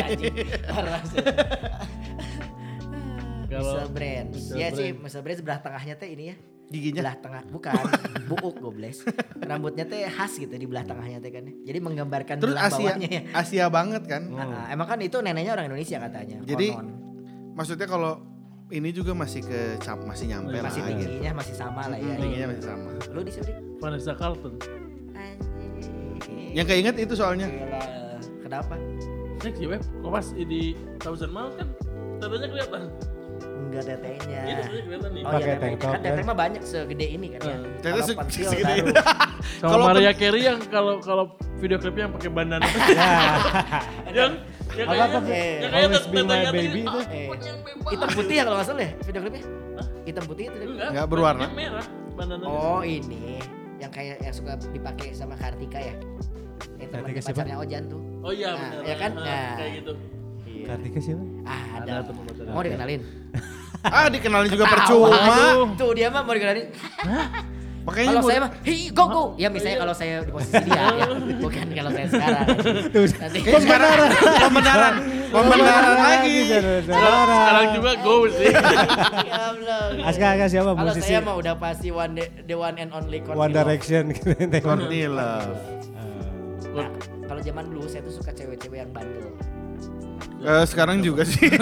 Kalau- 3.54 3.78
Mr. 3.78 3.90
Brands. 3.94 4.42
Iya 4.54 4.68
sih. 4.74 4.90
Mr. 4.94 5.22
Brands 5.22 5.40
sebelah 5.42 5.60
tengahnya 5.62 5.96
teh 5.98 6.10
ini 6.14 6.34
ya. 6.34 6.36
Giginya. 6.74 7.06
Belah 7.06 7.18
tengah, 7.22 7.44
bukan. 7.54 7.78
Buuk 8.26 8.58
gobles. 8.58 9.06
Rambutnya 9.38 9.86
teh 9.86 10.10
khas 10.10 10.42
gitu 10.42 10.58
di 10.58 10.66
belah 10.66 10.82
tengahnya 10.82 11.22
teh 11.22 11.30
kan. 11.30 11.46
Jadi 11.46 11.78
menggambarkan 11.78 12.42
Terus 12.42 12.58
belah 12.58 12.70
Asia 12.70 12.82
bawahnya 12.82 13.10
ya. 13.10 13.22
Asia 13.38 13.66
banget 13.70 14.04
kan. 14.10 14.26
Nah, 14.34 14.74
emang 14.74 14.90
kan 14.90 14.98
itu 15.06 15.22
neneknya 15.22 15.54
orang 15.54 15.70
Indonesia 15.70 16.02
katanya. 16.02 16.42
Jadi, 16.42 16.74
konon. 16.74 16.98
Maksudnya 17.54 17.86
kalau 17.86 18.33
ini 18.74 18.90
juga 18.90 19.14
masih 19.14 19.46
ke 19.46 19.78
masih 20.02 20.26
nyampe 20.34 20.58
masih 20.58 20.82
lah 20.82 20.90
gitu. 20.98 21.06
tingginya 21.06 21.32
masih 21.38 21.54
sama 21.54 21.82
lah 21.86 21.98
ya. 22.02 22.16
Tingginya 22.18 22.48
masih 22.50 22.64
sama. 22.66 22.90
Lu 23.14 23.22
di 23.22 23.32
sini? 23.32 23.52
Vanessa 23.78 24.14
Carlton. 24.18 24.54
Anjing. 25.14 26.58
Yang 26.58 26.68
keinget 26.74 26.96
itu 26.98 27.14
soalnya. 27.14 27.48
Kenapa? 28.42 28.74
Seksi 29.46 29.70
web. 29.70 29.82
Kok 30.02 30.10
pas 30.10 30.28
di 30.34 30.74
Thousand 30.98 31.30
Miles 31.30 31.54
kan 31.54 31.68
tadanya 32.18 32.48
kelihatan. 32.50 32.82
Enggak 33.74 33.86
tetenya. 33.90 34.42
Kelihatan 34.46 35.10
nih. 35.10 35.22
Oh 35.22 35.32
Pakai 35.32 35.42
iya, 35.44 35.56
tank 35.56 35.74
teteh. 35.74 35.80
top 35.80 35.90
kan 35.90 36.00
teteh 36.00 36.14
kan? 36.16 36.26
mah 36.26 36.38
banyak 36.38 36.62
segede 36.62 37.06
ini 37.08 37.28
kan 37.28 37.40
ya. 37.42 37.56
Se- 38.00 38.14
pentil 38.14 38.46
segede 38.48 38.74
itu. 38.80 38.92
Sama 39.60 39.70
Kalau 39.72 39.84
Maria 39.88 40.12
Carey 40.14 40.42
yang 40.44 40.60
kalau 40.64 40.94
kalau 41.00 41.26
video 41.58 41.78
klipnya 41.78 42.06
yang 42.06 42.14
pakai 42.14 42.30
bandana. 42.30 42.66
yang 44.10 44.32
yang? 44.74 44.92
Eh, 45.26 45.58
yang 45.60 45.72
kayak 45.72 45.86
Always 45.86 46.06
Be 46.06 46.14
My 46.16 46.22
tetenya 46.24 46.44
tuh 46.44 46.54
Baby 46.56 46.80
itu. 46.80 47.00
Eh, 47.04 47.28
Yang 47.34 47.58
bebas. 47.64 47.90
hitam 47.90 48.10
putih 48.12 48.36
ya 48.36 48.44
kalau 48.44 48.56
nggak 48.56 48.68
salah 48.68 48.84
ya 48.84 48.92
video 49.02 49.20
klipnya? 49.22 49.44
Hitam 50.04 50.24
putih 50.26 50.44
itu. 50.46 50.58
Enggak, 50.64 50.90
Nggak 50.92 51.06
berwarna. 51.08 51.44
yang 51.44 51.56
merah. 51.56 51.86
Oh 52.44 52.82
ini 52.82 53.42
yang 53.78 53.90
kayak 53.90 54.16
yang 54.20 54.32
suka 54.32 54.54
dipakai 54.70 55.12
sama 55.12 55.34
Kartika 55.34 55.78
ya. 55.78 55.96
Yang 56.78 56.90
teman 56.90 57.02
Kartika 57.04 57.20
siapa? 57.20 57.34
pacarnya 57.36 57.58
Ojan 57.58 57.84
tuh. 57.88 58.02
Oh 58.22 58.32
iya 58.32 58.50
Nah, 58.50 58.60
benar. 58.72 58.84
ya 58.86 58.96
kan? 58.96 59.12
Ah, 59.14 59.24
Nah. 59.24 59.54
Kayak 59.56 59.72
gitu. 59.76 59.94
Kartika 60.64 61.00
siapa? 61.02 61.24
Ah, 61.44 61.64
Ada. 61.76 61.94
Mau 62.48 62.62
dikenalin? 62.62 63.02
Ah 63.84 64.08
dikenalin 64.08 64.48
juga 64.48 64.66
percuma. 64.66 65.76
Tuh 65.76 65.92
dia 65.92 66.08
mah 66.08 66.24
mau 66.24 66.34
dikenalin. 66.34 66.68
Makanya 67.84 68.16
Kalau 68.16 68.24
saya 68.24 68.40
mah, 68.48 68.52
hei 68.64 68.88
go 68.96 69.06
go. 69.12 69.24
Ya 69.36 69.52
misalnya 69.52 69.84
kalau 69.84 69.92
saya 69.92 70.24
di 70.24 70.32
posisi 70.32 70.56
dia, 70.64 70.88
ya. 70.88 71.04
bukan 71.36 71.68
kalau 71.68 71.92
saya 71.92 72.08
sekarang. 72.08 72.46
Nanti 72.96 73.40
Eh, 73.44 73.60
sekarang 73.60 73.92
pembenaran, 74.40 74.94
pembenaran 75.28 75.96
lagi. 76.00 76.38
Sekarang 76.88 77.68
juga 77.76 77.92
go 78.00 78.16
sih. 78.32 78.56
Ya 78.56 79.52
Allah. 79.52 80.00
Aska 80.00 80.26
Aska 80.32 80.46
siapa 80.48 80.72
Kalau 80.72 80.96
musisi 80.96 81.12
saya 81.12 81.20
mah 81.20 81.36
udah 81.36 81.54
pasti 81.60 81.92
one 81.92 82.16
day, 82.16 82.32
the 82.48 82.56
one 82.56 82.80
and 82.80 82.88
only 82.96 83.20
Courtney 83.20 83.44
One. 83.44 83.52
Direction 83.52 84.16
gitu. 84.16 84.32
Courtney 84.64 85.04
Love. 85.12 85.60
Nah, 86.72 86.88
kalau 87.28 87.42
zaman 87.44 87.68
dulu 87.68 87.84
saya 87.92 88.02
tuh 88.08 88.16
suka 88.16 88.32
cewek-cewek 88.32 88.80
yang 88.80 88.92
bandel. 88.96 89.28
Eh, 90.40 90.64
sekarang 90.66 91.00
juga 91.00 91.24
sih. 91.24 91.48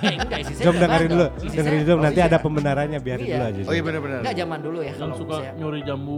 Eh, 0.00 0.16
enggak 0.16 0.40
sih, 0.48 0.56
saya 0.56 0.72
Jom 0.72 0.80
dengerin 0.80 1.08
dulu, 1.12 1.26
dengerin 1.44 1.82
dulu 1.84 1.98
nanti 2.00 2.20
iya. 2.24 2.32
ada 2.32 2.38
pembenarannya 2.40 2.98
biarin 3.04 3.20
Iya. 3.20 3.36
dulu 3.36 3.44
aja. 3.44 3.60
Oh 3.68 3.74
iya 3.76 3.82
benar-benar. 3.84 4.18
Enggak 4.24 4.36
zaman 4.40 4.58
dulu 4.64 4.78
ya 4.80 4.84
Yang 4.88 4.96
kalau 4.96 5.16
suka 5.20 5.36
nyuri 5.60 5.80
jambu. 5.84 6.16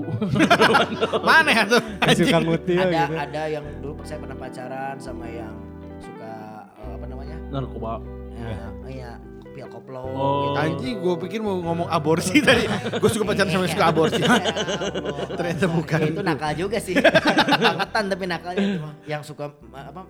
Mana 1.27 1.51
ya 1.51 1.63
tuh? 1.67 1.83
Suka 2.15 2.39
ngutil 2.39 2.79
ada 2.79 2.95
gitu. 2.95 3.15
ada 3.19 3.43
yang 3.51 3.65
dulu 3.83 3.99
saya 4.07 4.19
pernah 4.23 4.37
pacaran 4.39 4.97
sama 5.03 5.27
yang 5.27 5.55
suka 5.99 6.31
eh, 6.79 6.93
apa 6.95 7.05
namanya? 7.11 7.37
Narkoba. 7.51 7.93
Ya, 8.39 8.59
iya, 8.87 9.11
pil 9.51 9.67
koplo 9.67 9.99
Oh. 9.99 10.55
gitu. 10.55 10.59
Anjing, 10.63 10.97
gue 11.03 11.15
pikir 11.27 11.39
mau 11.43 11.59
ngomong 11.59 11.91
aborsi 11.91 12.39
tadi. 12.47 12.71
Gue 13.03 13.11
suka 13.11 13.27
pacaran 13.27 13.51
sama 13.51 13.67
yang 13.67 13.75
suka 13.75 13.87
aborsi. 13.91 14.23
Ternyata 15.35 15.67
bukan. 15.67 15.99
Ya, 15.99 16.07
itu 16.07 16.23
nakal 16.23 16.53
juga 16.55 16.79
sih. 16.79 16.95
Bangetan 17.59 18.05
tapi 18.07 18.25
nakalnya 18.31 18.63
itu 18.63 18.79
mah. 18.79 18.95
Yang 19.11 19.23
suka 19.35 19.51
apa 19.75 20.03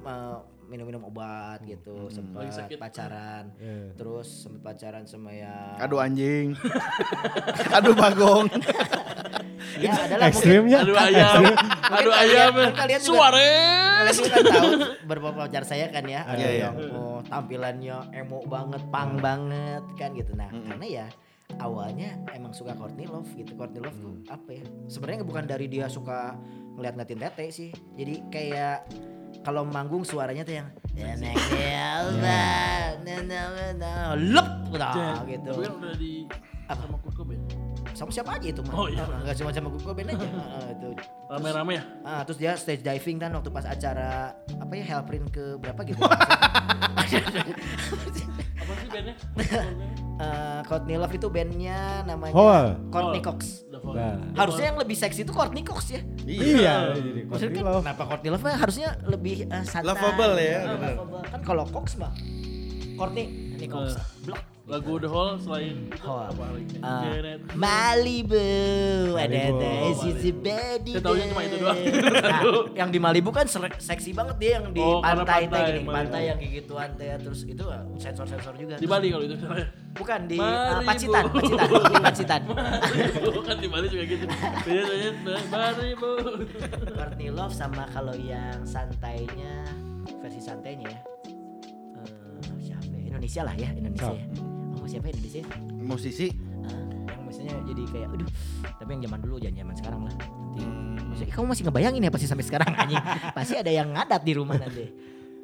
minum-minum 0.73 1.05
obat 1.05 1.61
gitu, 1.63 2.09
sempat 2.09 2.43
Lagi 2.43 2.57
sakit. 2.57 2.77
pacaran. 2.77 3.45
Iya. 3.55 3.93
Terus 3.93 4.29
sempat 4.43 4.61
pacaran 4.67 5.05
sama 5.05 5.31
yang 5.31 5.77
Aduh 5.79 6.01
anjing. 6.01 6.57
Aduh 7.77 7.93
bagong. 7.93 8.49
Ya 9.75 9.93
adalah 9.95 10.27
mungkin 10.27 10.33
Ekstrimnya. 10.33 10.79
Aduh 10.81 10.97
ayam. 10.97 11.43
Aduh 11.93 12.15
ayam. 12.15 12.53
kalian- 12.55 12.75
kalian 12.75 13.01
juga- 13.01 13.09
Suarez. 13.13 13.93
Kalian 13.93 14.17
juga 14.19 14.31
kan 14.33 14.45
tahu 14.51 14.71
beberapa 15.05 15.29
pacar 15.39 15.63
saya 15.63 15.87
kan 15.89 16.05
ya, 16.05 16.21
ada 16.25 16.35
Iya, 16.35 16.49
iya. 16.51 16.61
yang 16.67 16.75
oh, 16.91 17.21
tampilannya 17.23 17.97
emo 18.13 18.43
banget, 18.45 18.83
pang 18.89 19.17
banget 19.17 19.85
kan 19.95 20.11
gitu. 20.13 20.33
Nah, 20.33 20.51
karena 20.51 20.83
ya 20.85 21.07
awalnya 21.59 22.17
emang 22.33 22.51
suka 22.51 22.73
Courtney 22.73 23.05
Love 23.05 23.29
gitu. 23.33 23.55
Courtney 23.55 23.79
Love 23.79 23.95
tuh 23.95 24.15
apa 24.27 24.51
ya? 24.53 24.65
Sebenarnya 24.87 25.23
bukan 25.23 25.45
dari 25.45 25.67
dia 25.67 25.87
suka 25.87 26.35
ngeliat-ngeliatin 26.75 27.21
tete 27.21 27.47
sih. 27.49 27.71
Jadi 27.95 28.15
kayak 28.29 28.89
kalau 29.43 29.67
manggung 29.67 30.07
suaranya 30.07 30.47
tuh 30.47 30.55
yang 30.63 30.69
nenek 30.95 31.35
nenek 33.03 34.15
lep 34.19 34.49
gitu. 35.27 35.51
Tapi 35.53 35.61
kan 35.67 35.73
udah 35.83 35.95
di 35.99 36.13
Apa? 36.71 36.87
sama 36.87 36.97
Kurt 37.03 37.15
Cobain. 37.19 37.43
Sama 37.93 38.11
siapa 38.15 38.31
aja 38.39 38.47
itu 38.49 38.63
mah? 38.65 38.75
Oh, 38.79 38.89
iya. 38.89 39.05
Enggak 39.05 39.37
cuma 39.43 39.51
sama 39.53 39.69
Kurt 39.69 39.85
Cobain 39.85 40.09
aja. 40.09 40.25
Heeh, 40.39 40.67
itu. 40.79 40.89
Rame-rame 41.29 41.73
ya? 41.77 41.83
Ah, 42.07 42.23
terus 42.25 42.39
dia 42.41 42.57
stage 42.57 42.81
diving 42.81 43.19
kan 43.21 43.35
waktu 43.35 43.51
pas 43.53 43.67
acara 43.67 44.33
apa 44.57 44.73
ya 44.73 44.85
Hellprint 44.87 45.27
ke 45.35 45.59
berapa 45.61 45.81
gitu. 45.85 46.01
Apa 48.63 48.73
sih 48.79 48.89
bandnya? 48.95 49.15
Eh, 50.23 50.61
Courtney 50.71 50.97
Love 50.97 51.15
itu 51.19 51.27
bandnya 51.27 52.07
namanya 52.07 52.35
Hole. 52.35 52.79
Courtney. 52.95 53.21
Cox. 53.21 53.67
Nah. 53.83 54.15
Harusnya 54.39 54.71
yang 54.71 54.79
lebih 54.79 54.95
seksi 54.95 55.27
itu 55.27 55.33
Courtney 55.35 55.67
Cox 55.67 55.91
ya. 55.91 56.01
Iya, 56.23 56.95
jadi 56.95 57.27
Maksudnya 57.27 57.63
Courtney 57.63 57.75
kan 57.75 57.83
kenapa 57.83 58.03
Courtney 58.07 58.31
Love 58.31 58.45
mah 58.47 58.55
harusnya 58.55 58.89
lebih 59.11 59.37
eh, 59.51 59.65
santai. 59.67 59.91
Lovable 59.91 60.35
ya, 60.39 60.59
benar. 60.71 60.93
lovable. 60.95 61.23
Kan 61.27 61.41
kalau 61.43 61.65
Cox 61.67 61.87
mah 61.99 62.15
Courtney, 62.95 63.27
ini 63.59 63.67
Cox. 63.67 63.99
Blok. 64.23 64.52
Lagu 64.63 64.95
The 64.95 65.11
Hall 65.11 65.35
selain 65.43 65.91
Hall. 65.99 66.31
apa 66.31 66.55
lagi? 66.55 66.79
Ah. 66.81 67.03
Malibu, 67.53 68.39
ada 69.19 69.27
Malibu. 69.27 69.59
ada 69.59 69.71
Oh, 69.83 69.95
sisi 69.99 70.31
body. 70.31 70.93
Saya 70.95 71.27
cuma 71.27 71.43
itu 71.43 71.57
doang. 71.59 71.79
Nah, 72.23 72.41
yang 72.79 72.89
di 72.89 72.99
Malibu 73.03 73.35
kan 73.35 73.51
seksi 73.51 74.15
banget 74.15 74.37
dia 74.39 74.51
yang 74.57 74.71
di 74.71 74.79
Oh, 74.79 75.03
pantai, 75.03 75.51
pantai, 75.51 75.61
gini, 75.67 75.83
Malibu. 75.83 75.91
pantai 75.91 76.23
yang 76.31 76.39
kayak 76.39 76.53
gituan 76.63 76.89
teh 76.95 77.11
terus 77.19 77.43
itu 77.43 77.65
eh, 77.67 77.83
sensor-sensor 77.99 78.55
juga. 78.55 78.75
Di 78.79 78.87
Bali 78.87 79.11
kalau 79.11 79.25
itu. 79.27 79.35
Bukan 79.93 80.21
di 80.31 80.39
Malibu. 80.39 80.79
uh, 80.79 80.87
Pacitan, 80.87 81.25
Pacitan, 81.27 81.69
di 81.91 81.99
Pacitan. 81.99 82.41
kan 83.43 83.57
di 83.59 83.69
Bali 83.69 83.87
juga 83.91 84.05
gitu. 84.07 84.25
Biasanya 84.63 85.11
Baribu. 85.51 86.13
Courtney 86.95 87.29
Love 87.29 87.51
sama 87.53 87.91
kalau 87.91 88.15
yang 88.15 88.63
santainya 88.63 89.67
versi 90.23 90.39
santainya 90.39 90.87
ya. 90.87 91.01
Eh, 91.99 92.63
siapa 92.63 92.95
ya? 92.95 93.11
Indonesia 93.11 93.43
lah 93.43 93.55
ya, 93.59 93.69
Indonesia. 93.75 94.07
So. 94.07 94.15
ya. 94.15 94.27
Oh, 94.83 94.89
siapa 94.89 95.07
ya 95.07 95.13
Indonesia? 95.13 95.43
Musisi. 95.81 96.29
Ah, 96.61 96.75
yang 97.09 97.23
misalnya 97.25 97.55
jadi 97.65 97.83
kayak 97.87 98.09
aduh, 98.11 98.29
tapi 98.75 98.89
yang 98.91 99.03
zaman 99.05 99.19
dulu 99.21 99.37
jangan 99.39 99.57
zaman 99.57 99.75
sekarang 99.77 100.01
lah. 100.03 100.15
Nanti 100.15 100.61
Hmm. 100.61 100.95
maksudnya 101.09 101.33
kamu 101.33 101.47
masih 101.49 101.63
ngebayangin 101.65 102.03
ya 102.03 102.11
pasti 102.11 102.27
sampai 102.27 102.45
sekarang 102.45 102.71
anjing. 102.73 103.03
pasti 103.33 103.55
ada 103.55 103.71
yang 103.71 103.89
ngadat 103.89 104.21
di 104.21 104.33
rumah 104.33 104.57
nanti. 104.57 104.85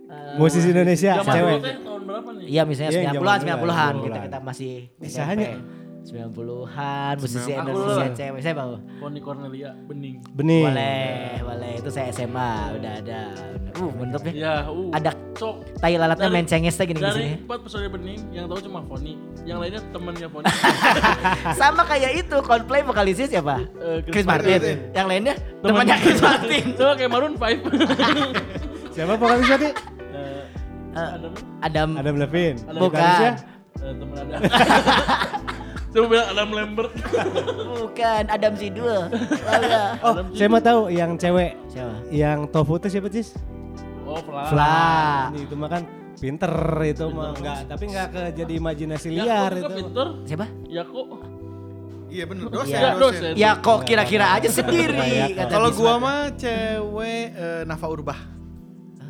Eh, 0.09 0.35
Musisi 0.35 0.69
Indonesia, 0.69 1.13
Zaman 1.17 1.31
cewek. 1.31 1.53
dulu 1.53 1.63
teh 1.63 1.77
tahun 1.79 2.03
berapa 2.03 2.29
nih? 2.33 2.45
Iya 2.47 2.63
misalnya 2.65 2.91
Iya, 2.91 2.99
yang 2.99 3.15
90-an, 3.15 3.39
zaman 3.39 3.45
90-an 3.45 3.63
dulu, 3.93 4.01
kita 4.01 4.09
90-an. 4.11 4.25
kita 4.25 4.39
masih 4.41 4.73
Bisa 4.97 5.09
SMP. 5.15 5.29
hanya. 5.31 5.49
90-an 6.09 7.15
musisi 7.17 7.53
Indonesia 7.53 8.09
cewek 8.11 8.41
saya 8.41 8.55
mau. 8.55 8.81
Connie 8.97 9.21
Cornelia 9.21 9.71
Bening. 9.85 10.17
Bening. 10.33 10.65
Boleh, 10.65 11.39
boleh. 11.41 11.73
Itu 11.77 11.89
saya 11.89 12.09
SMA 12.11 12.51
udah 12.75 12.93
ada. 12.99 13.21
Uh, 13.77 13.93
mantap 13.93 14.25
ya. 14.25 14.33
Ya, 14.33 14.55
uh. 14.67 14.89
Ada 14.91 15.13
Sok 15.37 15.63
tai 15.77 15.95
lalatnya 15.95 16.27
Dari- 16.27 16.35
main 16.35 16.47
cenges 16.47 16.75
teh 16.75 16.83
gini 16.83 16.99
di 16.99 17.05
sini. 17.05 17.13
dari 17.15 17.29
empat 17.39 17.59
personil 17.63 17.89
Bening 17.89 18.21
yang 18.33 18.49
tahu 18.49 18.59
cuma 18.61 18.81
Foni, 18.83 19.15
yang 19.45 19.61
lainnya 19.61 19.79
temennya 19.89 20.27
Foni. 20.27 20.49
Sama 21.61 21.85
kayak 21.85 22.13
itu 22.19 22.37
Coldplay 22.41 22.83
vokalisnya 22.83 23.29
siapa? 23.29 23.63
Eh, 23.79 24.03
Chris 24.03 24.25
Martin. 24.25 24.59
Martin. 24.59 24.79
Yang 24.91 25.07
lainnya 25.07 25.35
Temannya. 25.37 25.63
temannya 25.63 25.97
Chris 26.01 26.19
Martin. 26.19 26.65
Coba 26.81 26.93
kayak 26.95 27.11
Maroon 27.13 27.35
5. 27.37 27.45
Siapa 28.97 29.13
vokalis 29.15 29.47
tadi? 29.47 29.69
Eh, 30.11 30.43
Eh, 30.89 31.09
Adam 31.15 31.33
Adam, 31.61 31.89
Adam 31.95 32.15
Levine. 32.17 32.59
Bukan. 32.65 32.83
Vokalisnya? 32.83 33.33
eh, 33.79 33.95
Adam. 35.89 35.95
Coba 35.95 36.07
bilang 36.07 36.29
Adam 36.29 36.49
Lambert. 36.53 36.93
bukan 37.79 38.23
Adam 38.29 38.53
Sidul. 38.55 39.01
Oh, 39.99 40.15
saya 40.31 40.47
mau 40.47 40.61
tahu 40.61 40.81
yang 40.91 41.17
cewek 41.17 41.57
Siapa? 41.67 41.95
yang 42.09 42.39
tofu 42.47 42.77
itu 42.77 42.89
siapa 42.89 43.09
Cis? 43.09 43.35
Oh, 44.05 44.21
Fla. 44.21 44.43
Fla. 44.47 44.79
Ini 45.33 45.41
itu 45.43 45.55
mah 45.55 45.69
kan 45.69 45.83
pinter 46.15 46.53
itu 46.85 47.05
mah 47.09 47.31
enggak 47.33 47.59
tapi 47.67 47.85
enggak 47.87 48.07
ke 48.09 48.23
jadi 48.35 48.53
imajinasi 48.55 49.09
liar 49.11 49.51
itu. 49.55 49.67
pinter. 49.67 50.07
Siapa? 50.25 50.47
Yako. 50.67 51.01
Iya 52.09 52.25
bener. 52.25 52.49
Dosen. 52.49 52.73
Iya, 52.73 52.91
dosen. 52.97 53.33
Ya 53.35 53.51
kok 53.55 53.85
kira-kira 53.85 54.33
aja 54.33 54.49
sendiri. 54.49 54.97
Kayak- 54.97 55.35
kata 55.37 55.51
Kalau 55.51 55.71
gua 55.73 55.95
mah 55.99 56.21
cewek 56.33 57.25
eh, 57.31 57.63
Nafa 57.65 57.87
Urbah. 57.87 58.21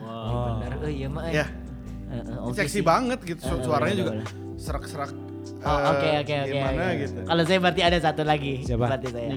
Oh. 0.01 0.57
Benar. 0.57 0.71
Oh 0.79 0.91
iya 0.91 1.07
mah. 1.07 1.23
Ya, 1.29 1.47
eh, 2.09 2.23
oke 2.41 2.57
seksi 2.57 2.81
sih. 2.81 2.83
banget 2.83 3.19
gitu. 3.25 3.41
Eh, 3.41 3.61
Suaranya 3.63 3.95
juga 3.95 4.13
serak-serak. 4.57 5.11
Oh, 5.65 5.75
eh, 5.75 5.91
oke 5.91 6.09
oke 6.23 6.35
oke. 6.47 6.59
Gitu. 7.03 7.21
Kalau 7.27 7.43
saya 7.43 7.59
berarti 7.59 7.83
ada 7.83 7.99
satu 7.99 8.23
lagi. 8.23 8.63
Siapa? 8.63 8.87
Berarti 8.87 9.07
saya. 9.11 9.29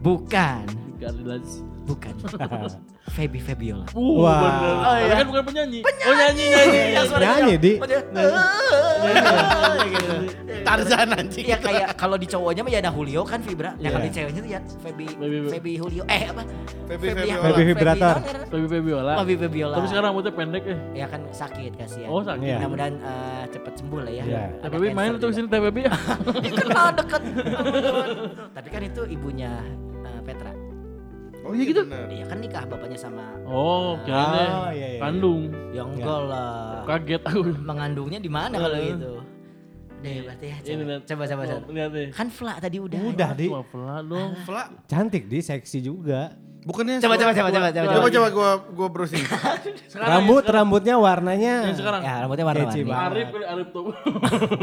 Bukan. 0.00 0.62
Niga 0.96 1.06
Ardila. 1.12 1.36
Bukan. 1.80 2.12
Feby 3.16 3.40
Febiola. 3.40 3.86
Uh, 3.90 4.22
Wah. 4.22 4.38
bener. 4.38 4.70
Oh, 4.70 4.84
Tapi 4.86 5.02
iya. 5.02 5.14
kan 5.16 5.26
bukan 5.26 5.42
penyanyi. 5.44 5.78
Oh, 5.82 5.92
nyanyi, 6.12 6.44
nyanyi. 6.46 6.80
Yang 6.92 7.06
suaranya 7.08 7.26
Nyanyi, 7.32 7.50
yang- 7.50 7.62
Di. 7.62 7.72
Oh, 7.74 7.86
dia-. 7.86 8.04
Tarzan 10.60 11.08
anjing. 11.10 11.44
Iya 11.46 11.56
kayak 11.58 11.88
kalau 11.96 12.14
di 12.14 12.28
cowoknya 12.28 12.62
mah 12.62 12.70
ya 12.70 12.78
ada 12.78 12.92
Julio 12.92 13.22
kan 13.24 13.40
Vibra. 13.40 13.74
Nah 13.74 13.88
kalau 13.88 14.04
Iya. 14.04 14.06
di 14.06 14.14
ceweknya 14.14 14.40
tuh 14.40 14.50
ya 14.50 14.60
Feby 14.78 15.06
Feby- 15.10 15.50
Feby 15.50 15.70
Julio. 15.74 16.02
Eh 16.06 16.22
apa? 16.28 16.42
Feby 16.86 16.94
Feby- 17.00 17.16
Febiola. 17.16 17.42
Feby 17.42 17.62
vibrator. 17.64 18.14
Feby-. 18.20 18.94
Oh, 19.00 19.24
Feby 19.24 19.36
Febiola. 19.40 19.74
Tapi 19.74 19.86
sekarang 19.88 20.06
rambutnya 20.06 20.32
pendek 20.32 20.64
eh. 20.66 20.78
ya 20.94 21.06
kan 21.08 21.20
sakit 21.26 21.72
kasihan. 21.74 22.08
Oh, 22.08 22.20
sakit. 22.20 22.44
Iya. 22.44 22.56
Mudah-mudahan 22.60 22.94
eh, 22.94 23.44
cepet 23.50 23.72
sembuh 23.74 24.00
lah 24.00 24.12
ya. 24.12 24.22
Iya. 24.22 24.42
TPB 24.62 24.84
main 24.92 25.10
tuh 25.16 25.30
sini 25.32 25.48
TPB. 25.48 25.76
Ya 25.80 25.92
kenal 26.54 26.86
deket. 26.94 27.22
Tapi 28.56 28.68
kan 28.68 28.82
itu 28.84 29.02
ibunya 29.08 29.50
eh, 30.04 30.20
Petra. 30.22 30.52
Oh 31.40 31.52
iya 31.56 31.64
gitu. 31.64 31.82
Iya 31.88 32.24
kan 32.28 32.38
nikah 32.38 32.64
bapaknya 32.68 32.98
sama 33.00 33.24
Oh, 33.48 33.96
kirain 34.04 34.28
deh. 34.28 34.48
Oh, 34.52 34.70
iya, 34.70 34.86
iya. 34.96 35.00
Kandung. 35.00 35.42
yang 35.72 35.88
enggak 35.96 36.20
lah. 36.28 36.84
Kaget 36.84 37.22
aku. 37.24 37.40
Mengandungnya 37.64 38.18
di 38.20 38.30
mana 38.30 38.54
kalau 38.60 38.76
gitu? 38.76 39.12
Deh 40.00 40.16
berarti 40.24 40.46
ya. 40.48 40.56
Ini 40.64 40.84
Coba 41.04 41.22
coba 41.24 41.24
coba. 41.26 41.42
Oh, 41.44 41.60
coba. 41.64 41.72
Lihat 41.72 41.90
deh. 41.96 42.08
Kan 42.12 42.28
Fla 42.28 42.54
tadi 42.60 42.76
udah. 42.76 43.00
Udah, 43.00 43.30
Di. 43.32 43.46
Cuma 43.48 43.62
Fla 43.64 43.96
dong. 44.04 44.32
Fla. 44.44 44.64
Cantik 44.84 45.24
di, 45.28 45.38
seksi 45.40 45.78
juga. 45.80 46.36
Bukannya 46.60 47.00
Coba 47.00 47.16
coba 47.16 47.32
coba 47.32 47.48
coba 47.48 47.68
coba. 47.72 47.86
Coba 47.88 48.08
coba 48.10 48.28
gua 48.28 48.50
gua 48.68 48.88
browsing. 48.88 49.24
Rambut 49.96 50.44
rambutnya 50.44 51.00
warnanya. 51.00 51.72
Yang 51.72 51.80
sekarang. 51.80 52.00
Ya 52.04 52.14
rambutnya 52.20 52.44
warna-warni. 52.44 52.84
Arif 52.84 53.28
Arif 53.32 53.68
tuh. 53.72 53.88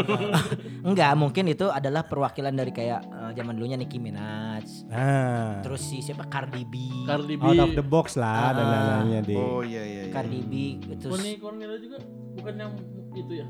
Enggak, 0.88 1.12
mungkin 1.18 1.50
itu 1.50 1.68
adalah 1.68 2.06
perwakilan 2.06 2.54
dari 2.54 2.70
kayak 2.70 3.02
eh, 3.02 3.32
zaman 3.34 3.54
dulunya 3.54 3.76
Nicki 3.76 3.98
Minaj. 3.98 4.86
Nah, 4.86 5.60
Terus 5.62 5.82
si 5.84 6.00
siapa 6.00 6.26
Cardi 6.26 6.64
B. 6.64 6.76
Cardi 7.04 7.34
B. 7.34 7.44
out 7.44 7.60
of 7.60 7.74
the 7.74 7.82
box 7.82 8.14
lah 8.14 8.54
dan 8.54 8.62
Ah. 8.62 8.72
lain-lainnya 8.72 9.22
di. 9.24 9.34
Oh 9.34 9.62
iya 9.62 9.82
iya. 9.82 10.02
iya. 10.06 10.14
Cardi 10.14 10.40
B 10.44 10.54
terus 10.98 11.12
Connie 11.14 11.38
Cornelia 11.38 11.78
juga 11.78 11.98
bukan 12.34 12.54
yang 12.56 12.72
itu 13.14 13.34
ya? 13.34 13.46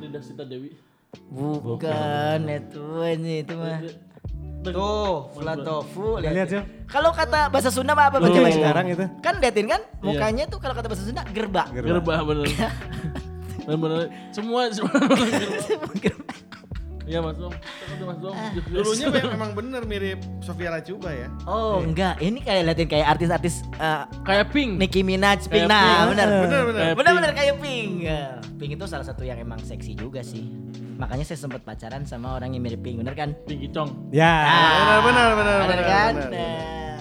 Lidah 0.00 0.22
Sita 0.22 0.42
Dewi. 0.42 0.74
bukan 1.30 2.40
itu 2.48 2.84
ini 3.06 3.44
itu 3.44 3.52
mah. 3.54 3.78
Tuh, 4.62 5.26
Flatofu. 5.34 6.22
Lihat, 6.22 6.32
lihat, 6.38 6.48
Sil. 6.54 6.62
Kalau 6.86 7.10
kata 7.10 7.50
bahasa 7.50 7.66
Sunda 7.74 7.98
mah 7.98 8.14
apa 8.14 8.22
baca 8.22 8.30
baca? 8.30 8.54
sekarang 8.54 8.86
itu. 8.94 9.04
Kan 9.18 9.34
liatin 9.42 9.66
kan 9.66 9.80
mukanya 9.98 10.46
tuh 10.46 10.62
kalau 10.62 10.74
kata 10.78 10.86
bahasa 10.86 11.02
Sunda 11.02 11.26
gerba. 11.34 11.66
Gerbah 11.74 12.22
bener. 12.30 12.46
Bener-bener 13.66 14.06
semua 14.30 14.70
semua 14.76 14.94
gerbah. 15.98 16.31
Iya 17.12 17.20
Mas 17.20 17.36
Dom. 17.36 17.52
Itu 17.86 18.04
Mas 18.04 18.18
Dom. 18.18 18.34
Dulunya 18.66 19.06
mem- 19.06 19.30
memang 19.30 19.50
bener 19.52 19.82
mirip 19.84 20.18
Sofia 20.40 20.72
Lacuba 20.72 21.12
ya. 21.12 21.28
Oh 21.44 21.76
enggak, 21.78 22.16
ini 22.18 22.40
kayak 22.40 22.62
liatin 22.66 22.88
kayak 22.88 23.06
artis-artis 23.10 23.60
eh, 23.74 24.04
kayak 24.22 24.48
Pink. 24.48 24.80
Nicki 24.80 25.04
Minaj, 25.04 25.44
Pink. 25.44 25.68
Kayak 25.68 25.68
Nah, 25.68 25.84
Pink. 25.84 26.08
benar. 26.10 26.26
Bener 26.40 26.62
bener. 26.64 26.80
Kayak 26.80 26.94
Benar 26.94 27.04
Pink. 27.06 27.18
benar 27.20 27.32
kayak 27.34 27.54
Pink. 27.58 27.90
Ya, 28.00 28.22
Pink 28.56 28.70
itu 28.72 28.84
salah 28.86 29.04
satu 29.04 29.22
yang 29.22 29.36
emang 29.36 29.60
seksi 29.60 29.92
juga 29.92 30.24
sih. 30.24 30.48
Makanya 30.96 31.24
saya 31.24 31.36
sempat 31.36 31.60
pacaran 31.60 32.02
sama 32.02 32.32
orang 32.32 32.56
yang 32.56 32.62
mirip 32.62 32.80
Pink, 32.80 32.96
bener 32.96 33.12
kan? 33.12 33.36
Pinky 33.44 33.68
Chong. 33.68 34.08
Ya. 34.08 34.32
Benar 34.40 34.98
benar 35.02 35.28
benar 35.34 35.56
Bener 35.60 35.68
benar. 35.68 35.84
kan? 35.84 36.12
benar. 36.16 36.32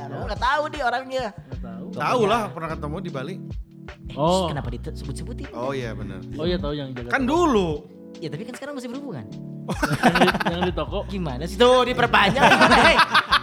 Nah, 0.04 0.12
lu 0.12 0.26
nggak 0.28 0.41
tahu 0.41 0.63
dia 0.67 0.84
orangnya. 0.84 1.26
Tahu. 1.56 1.86
Tahu 1.93 2.21
lah 2.26 2.41
pernah 2.50 2.69
ketemu 2.69 2.95
di 3.00 3.10
Bali. 3.10 3.36
Eh, 4.12 4.15
Oh. 4.15 4.45
kenapa 4.45 4.67
disebut-sebutin? 4.69 5.47
Oh 5.52 5.71
iya 5.71 5.95
benar. 5.95 6.19
Oh 6.36 6.43
iya 6.43 6.58
tahu 6.58 6.74
yang 6.74 6.91
jaga. 6.91 7.10
Kan 7.10 7.24
dulu. 7.24 7.88
Ya 8.19 8.28
tapi 8.28 8.43
kan 8.43 8.54
sekarang 8.54 8.76
masih 8.76 8.91
berhubungan. 8.91 9.24
Yang, 9.73 10.15
di, 10.15 10.27
yang 10.47 10.62
di 10.63 10.73
toko. 10.73 10.99
Gimana 11.05 11.43
sih 11.43 11.55
tuh 11.55 11.84
diperpanjang? 11.84 12.43
Hei. 12.86 12.97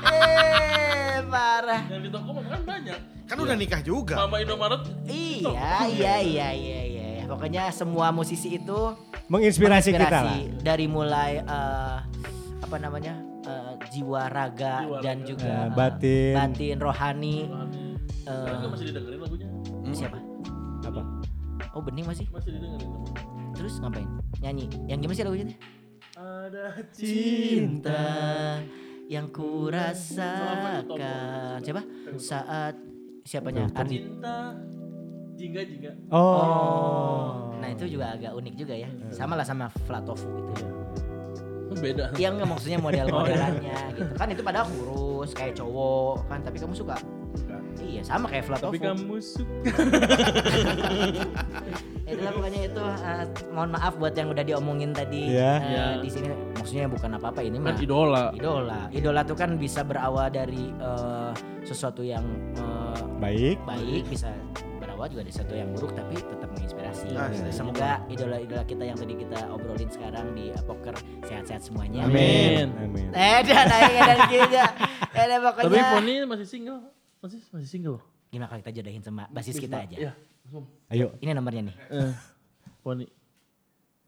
Eh, 0.09 1.19
parah. 1.25 1.83
Yang 1.87 2.01
di 2.03 2.11
toko 2.11 2.31
kan 2.39 2.61
banyak. 2.63 2.99
Kan 3.25 3.37
udah 3.39 3.57
nikah 3.57 3.81
juga. 3.81 4.15
Mama 4.19 4.37
Indomaret. 4.39 4.83
Iya, 5.05 5.85
iya, 5.87 6.15
iya, 6.19 6.49
iya, 6.51 6.81
iya. 6.85 7.07
Pokoknya 7.29 7.69
semua 7.69 8.09
musisi 8.09 8.57
itu 8.57 8.97
Menginspirasi 9.29 9.93
kita 9.93 10.09
lah. 10.09 10.33
menginspirasi 10.33 10.65
dari 10.65 10.87
mulai 10.87 11.31
eh, 11.39 11.97
apa 12.59 12.77
namanya 12.79 13.13
eh, 13.45 13.73
jiwa 13.89 14.27
raga 14.27 14.81
Jiwa 14.81 14.99
dan 15.05 15.17
raga. 15.21 15.29
juga 15.29 15.53
eh, 15.53 15.69
batin. 15.71 16.33
batin 16.35 16.77
rohani. 16.81 17.37
Eh, 18.25 18.49
kan 18.49 18.69
masih 18.73 18.87
didengerin 18.89 19.21
lagunya. 19.21 19.49
siapa? 19.93 20.17
Apa? 20.83 21.01
Oh 21.73 21.85
bening 21.85 22.09
masih. 22.09 22.25
Masih 22.33 22.49
didengerin 22.51 22.81
teman. 22.81 23.13
Terus 23.53 23.75
ngapain? 23.77 24.09
Nyanyi. 24.41 24.65
Yang 24.89 24.99
gimana 25.05 25.15
sih 25.15 25.25
lagunya? 25.29 25.47
Ada 26.19 26.75
Cinta 26.91 28.59
yang 29.07 29.31
ku 29.31 29.71
rasakan. 29.71 30.91
Siapa? 31.63 31.83
Saat 32.19 32.75
siapanya? 33.23 33.71
Ardi. 33.71 34.03
cinta. 34.03 34.51
Jingga 35.39 35.63
jingga. 35.63 35.93
Oh. 36.11 37.55
Nah 37.63 37.71
itu 37.71 37.87
juga 37.87 38.19
agak 38.19 38.35
unik 38.35 38.55
juga 38.59 38.75
ya. 38.75 38.91
Sama 39.15 39.39
lah 39.39 39.47
sama 39.47 39.71
Flatofu 39.87 40.27
gitu. 40.43 40.67
Beda. 41.79 42.11
Yang 42.19 42.43
maksudnya 42.43 42.83
model-modelannya 42.83 43.79
gitu. 43.95 44.11
Kan 44.19 44.27
itu 44.35 44.43
pada 44.43 44.67
kurus 44.67 45.31
kayak 45.39 45.55
cowok 45.55 46.27
kan. 46.27 46.43
Tapi 46.43 46.59
kamu 46.59 46.75
suka? 46.75 46.99
Iya 47.99 48.03
sama 48.07 48.27
kayak 48.27 48.45
Flatofu. 48.47 48.71
Tapi 48.71 48.79
kamu 48.79 49.15
suka. 49.19 49.55
Itulah 52.09 52.31
pokoknya 52.33 52.61
itu. 52.65 52.81
eh, 52.81 53.25
mohon 53.51 53.69
maaf 53.71 53.93
buat 53.95 54.15
yang 54.15 54.29
udah 54.31 54.41
diomongin 54.41 54.91
tadi 54.93 55.29
Iya. 55.29 55.53
eh, 55.53 55.69
Iya. 55.69 55.85
di 56.01 56.09
sini. 56.09 56.27
Maksudnya 56.55 56.87
bukan 56.87 57.11
apa-apa 57.15 57.41
ini 57.43 57.57
mah. 57.59 57.71
Kan 57.71 57.77
idola. 57.83 58.23
Idola. 58.33 58.79
Idola 58.91 59.21
tuh 59.23 59.35
kan 59.35 59.55
bisa 59.57 59.83
berawal 59.83 60.27
dari 60.29 60.71
eh, 60.71 61.31
sesuatu 61.63 62.01
yang 62.01 62.25
eh, 62.55 63.01
Baik. 63.19 63.57
baik 63.61 64.03
bisa 64.09 64.31
berawal 64.79 65.05
juga 65.07 65.21
dari 65.21 65.33
sesuatu 65.33 65.53
yang 65.53 65.69
buruk 65.75 65.91
tapi 65.93 66.15
tetap 66.17 66.49
menginspirasi. 66.49 67.07
Ah, 67.13 67.29
Gitu. 67.29 67.45
iya. 67.45 67.53
Semoga 67.53 67.89
idola-idola 68.07 68.63
kita 68.63 68.83
yang 68.85 68.97
tadi 68.97 69.13
kita 69.15 69.39
obrolin 69.49 69.89
sekarang 69.89 70.27
di 70.33 70.45
uh, 70.49 70.63
poker 70.65 70.95
sehat-sehat 71.23 71.61
semuanya. 71.61 72.03
Amin. 72.03 72.73
Amin. 72.75 73.09
Eh 73.13 73.39
dan 73.43 73.65
naik 73.67 73.95
dan 73.99 74.19
kita. 74.27 74.63
Eh 75.13 75.25
dan 75.27 75.37
Tapi 75.37 75.45
pokoknya. 75.45 75.83
Poni 75.93 76.15
masih 76.25 76.47
single. 76.47 76.81
Masih 77.19 77.41
masih 77.51 77.69
single. 77.69 77.99
Gimana 78.31 78.47
kalau 78.47 78.61
kita 78.63 78.73
jodohin 78.79 79.03
sama 79.03 79.27
basis 79.33 79.59
kita 79.59 79.83
aja? 79.83 79.97
Iya. 79.97 80.13
langsung. 80.49 80.65
Ayo. 80.89 81.13
Ini 81.21 81.31
nomornya 81.35 81.63
nih. 81.69 81.77
Eh, 81.93 82.13
Poni. 82.81 83.07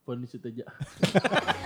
Poni 0.07 0.27
Suteja. 0.31 0.65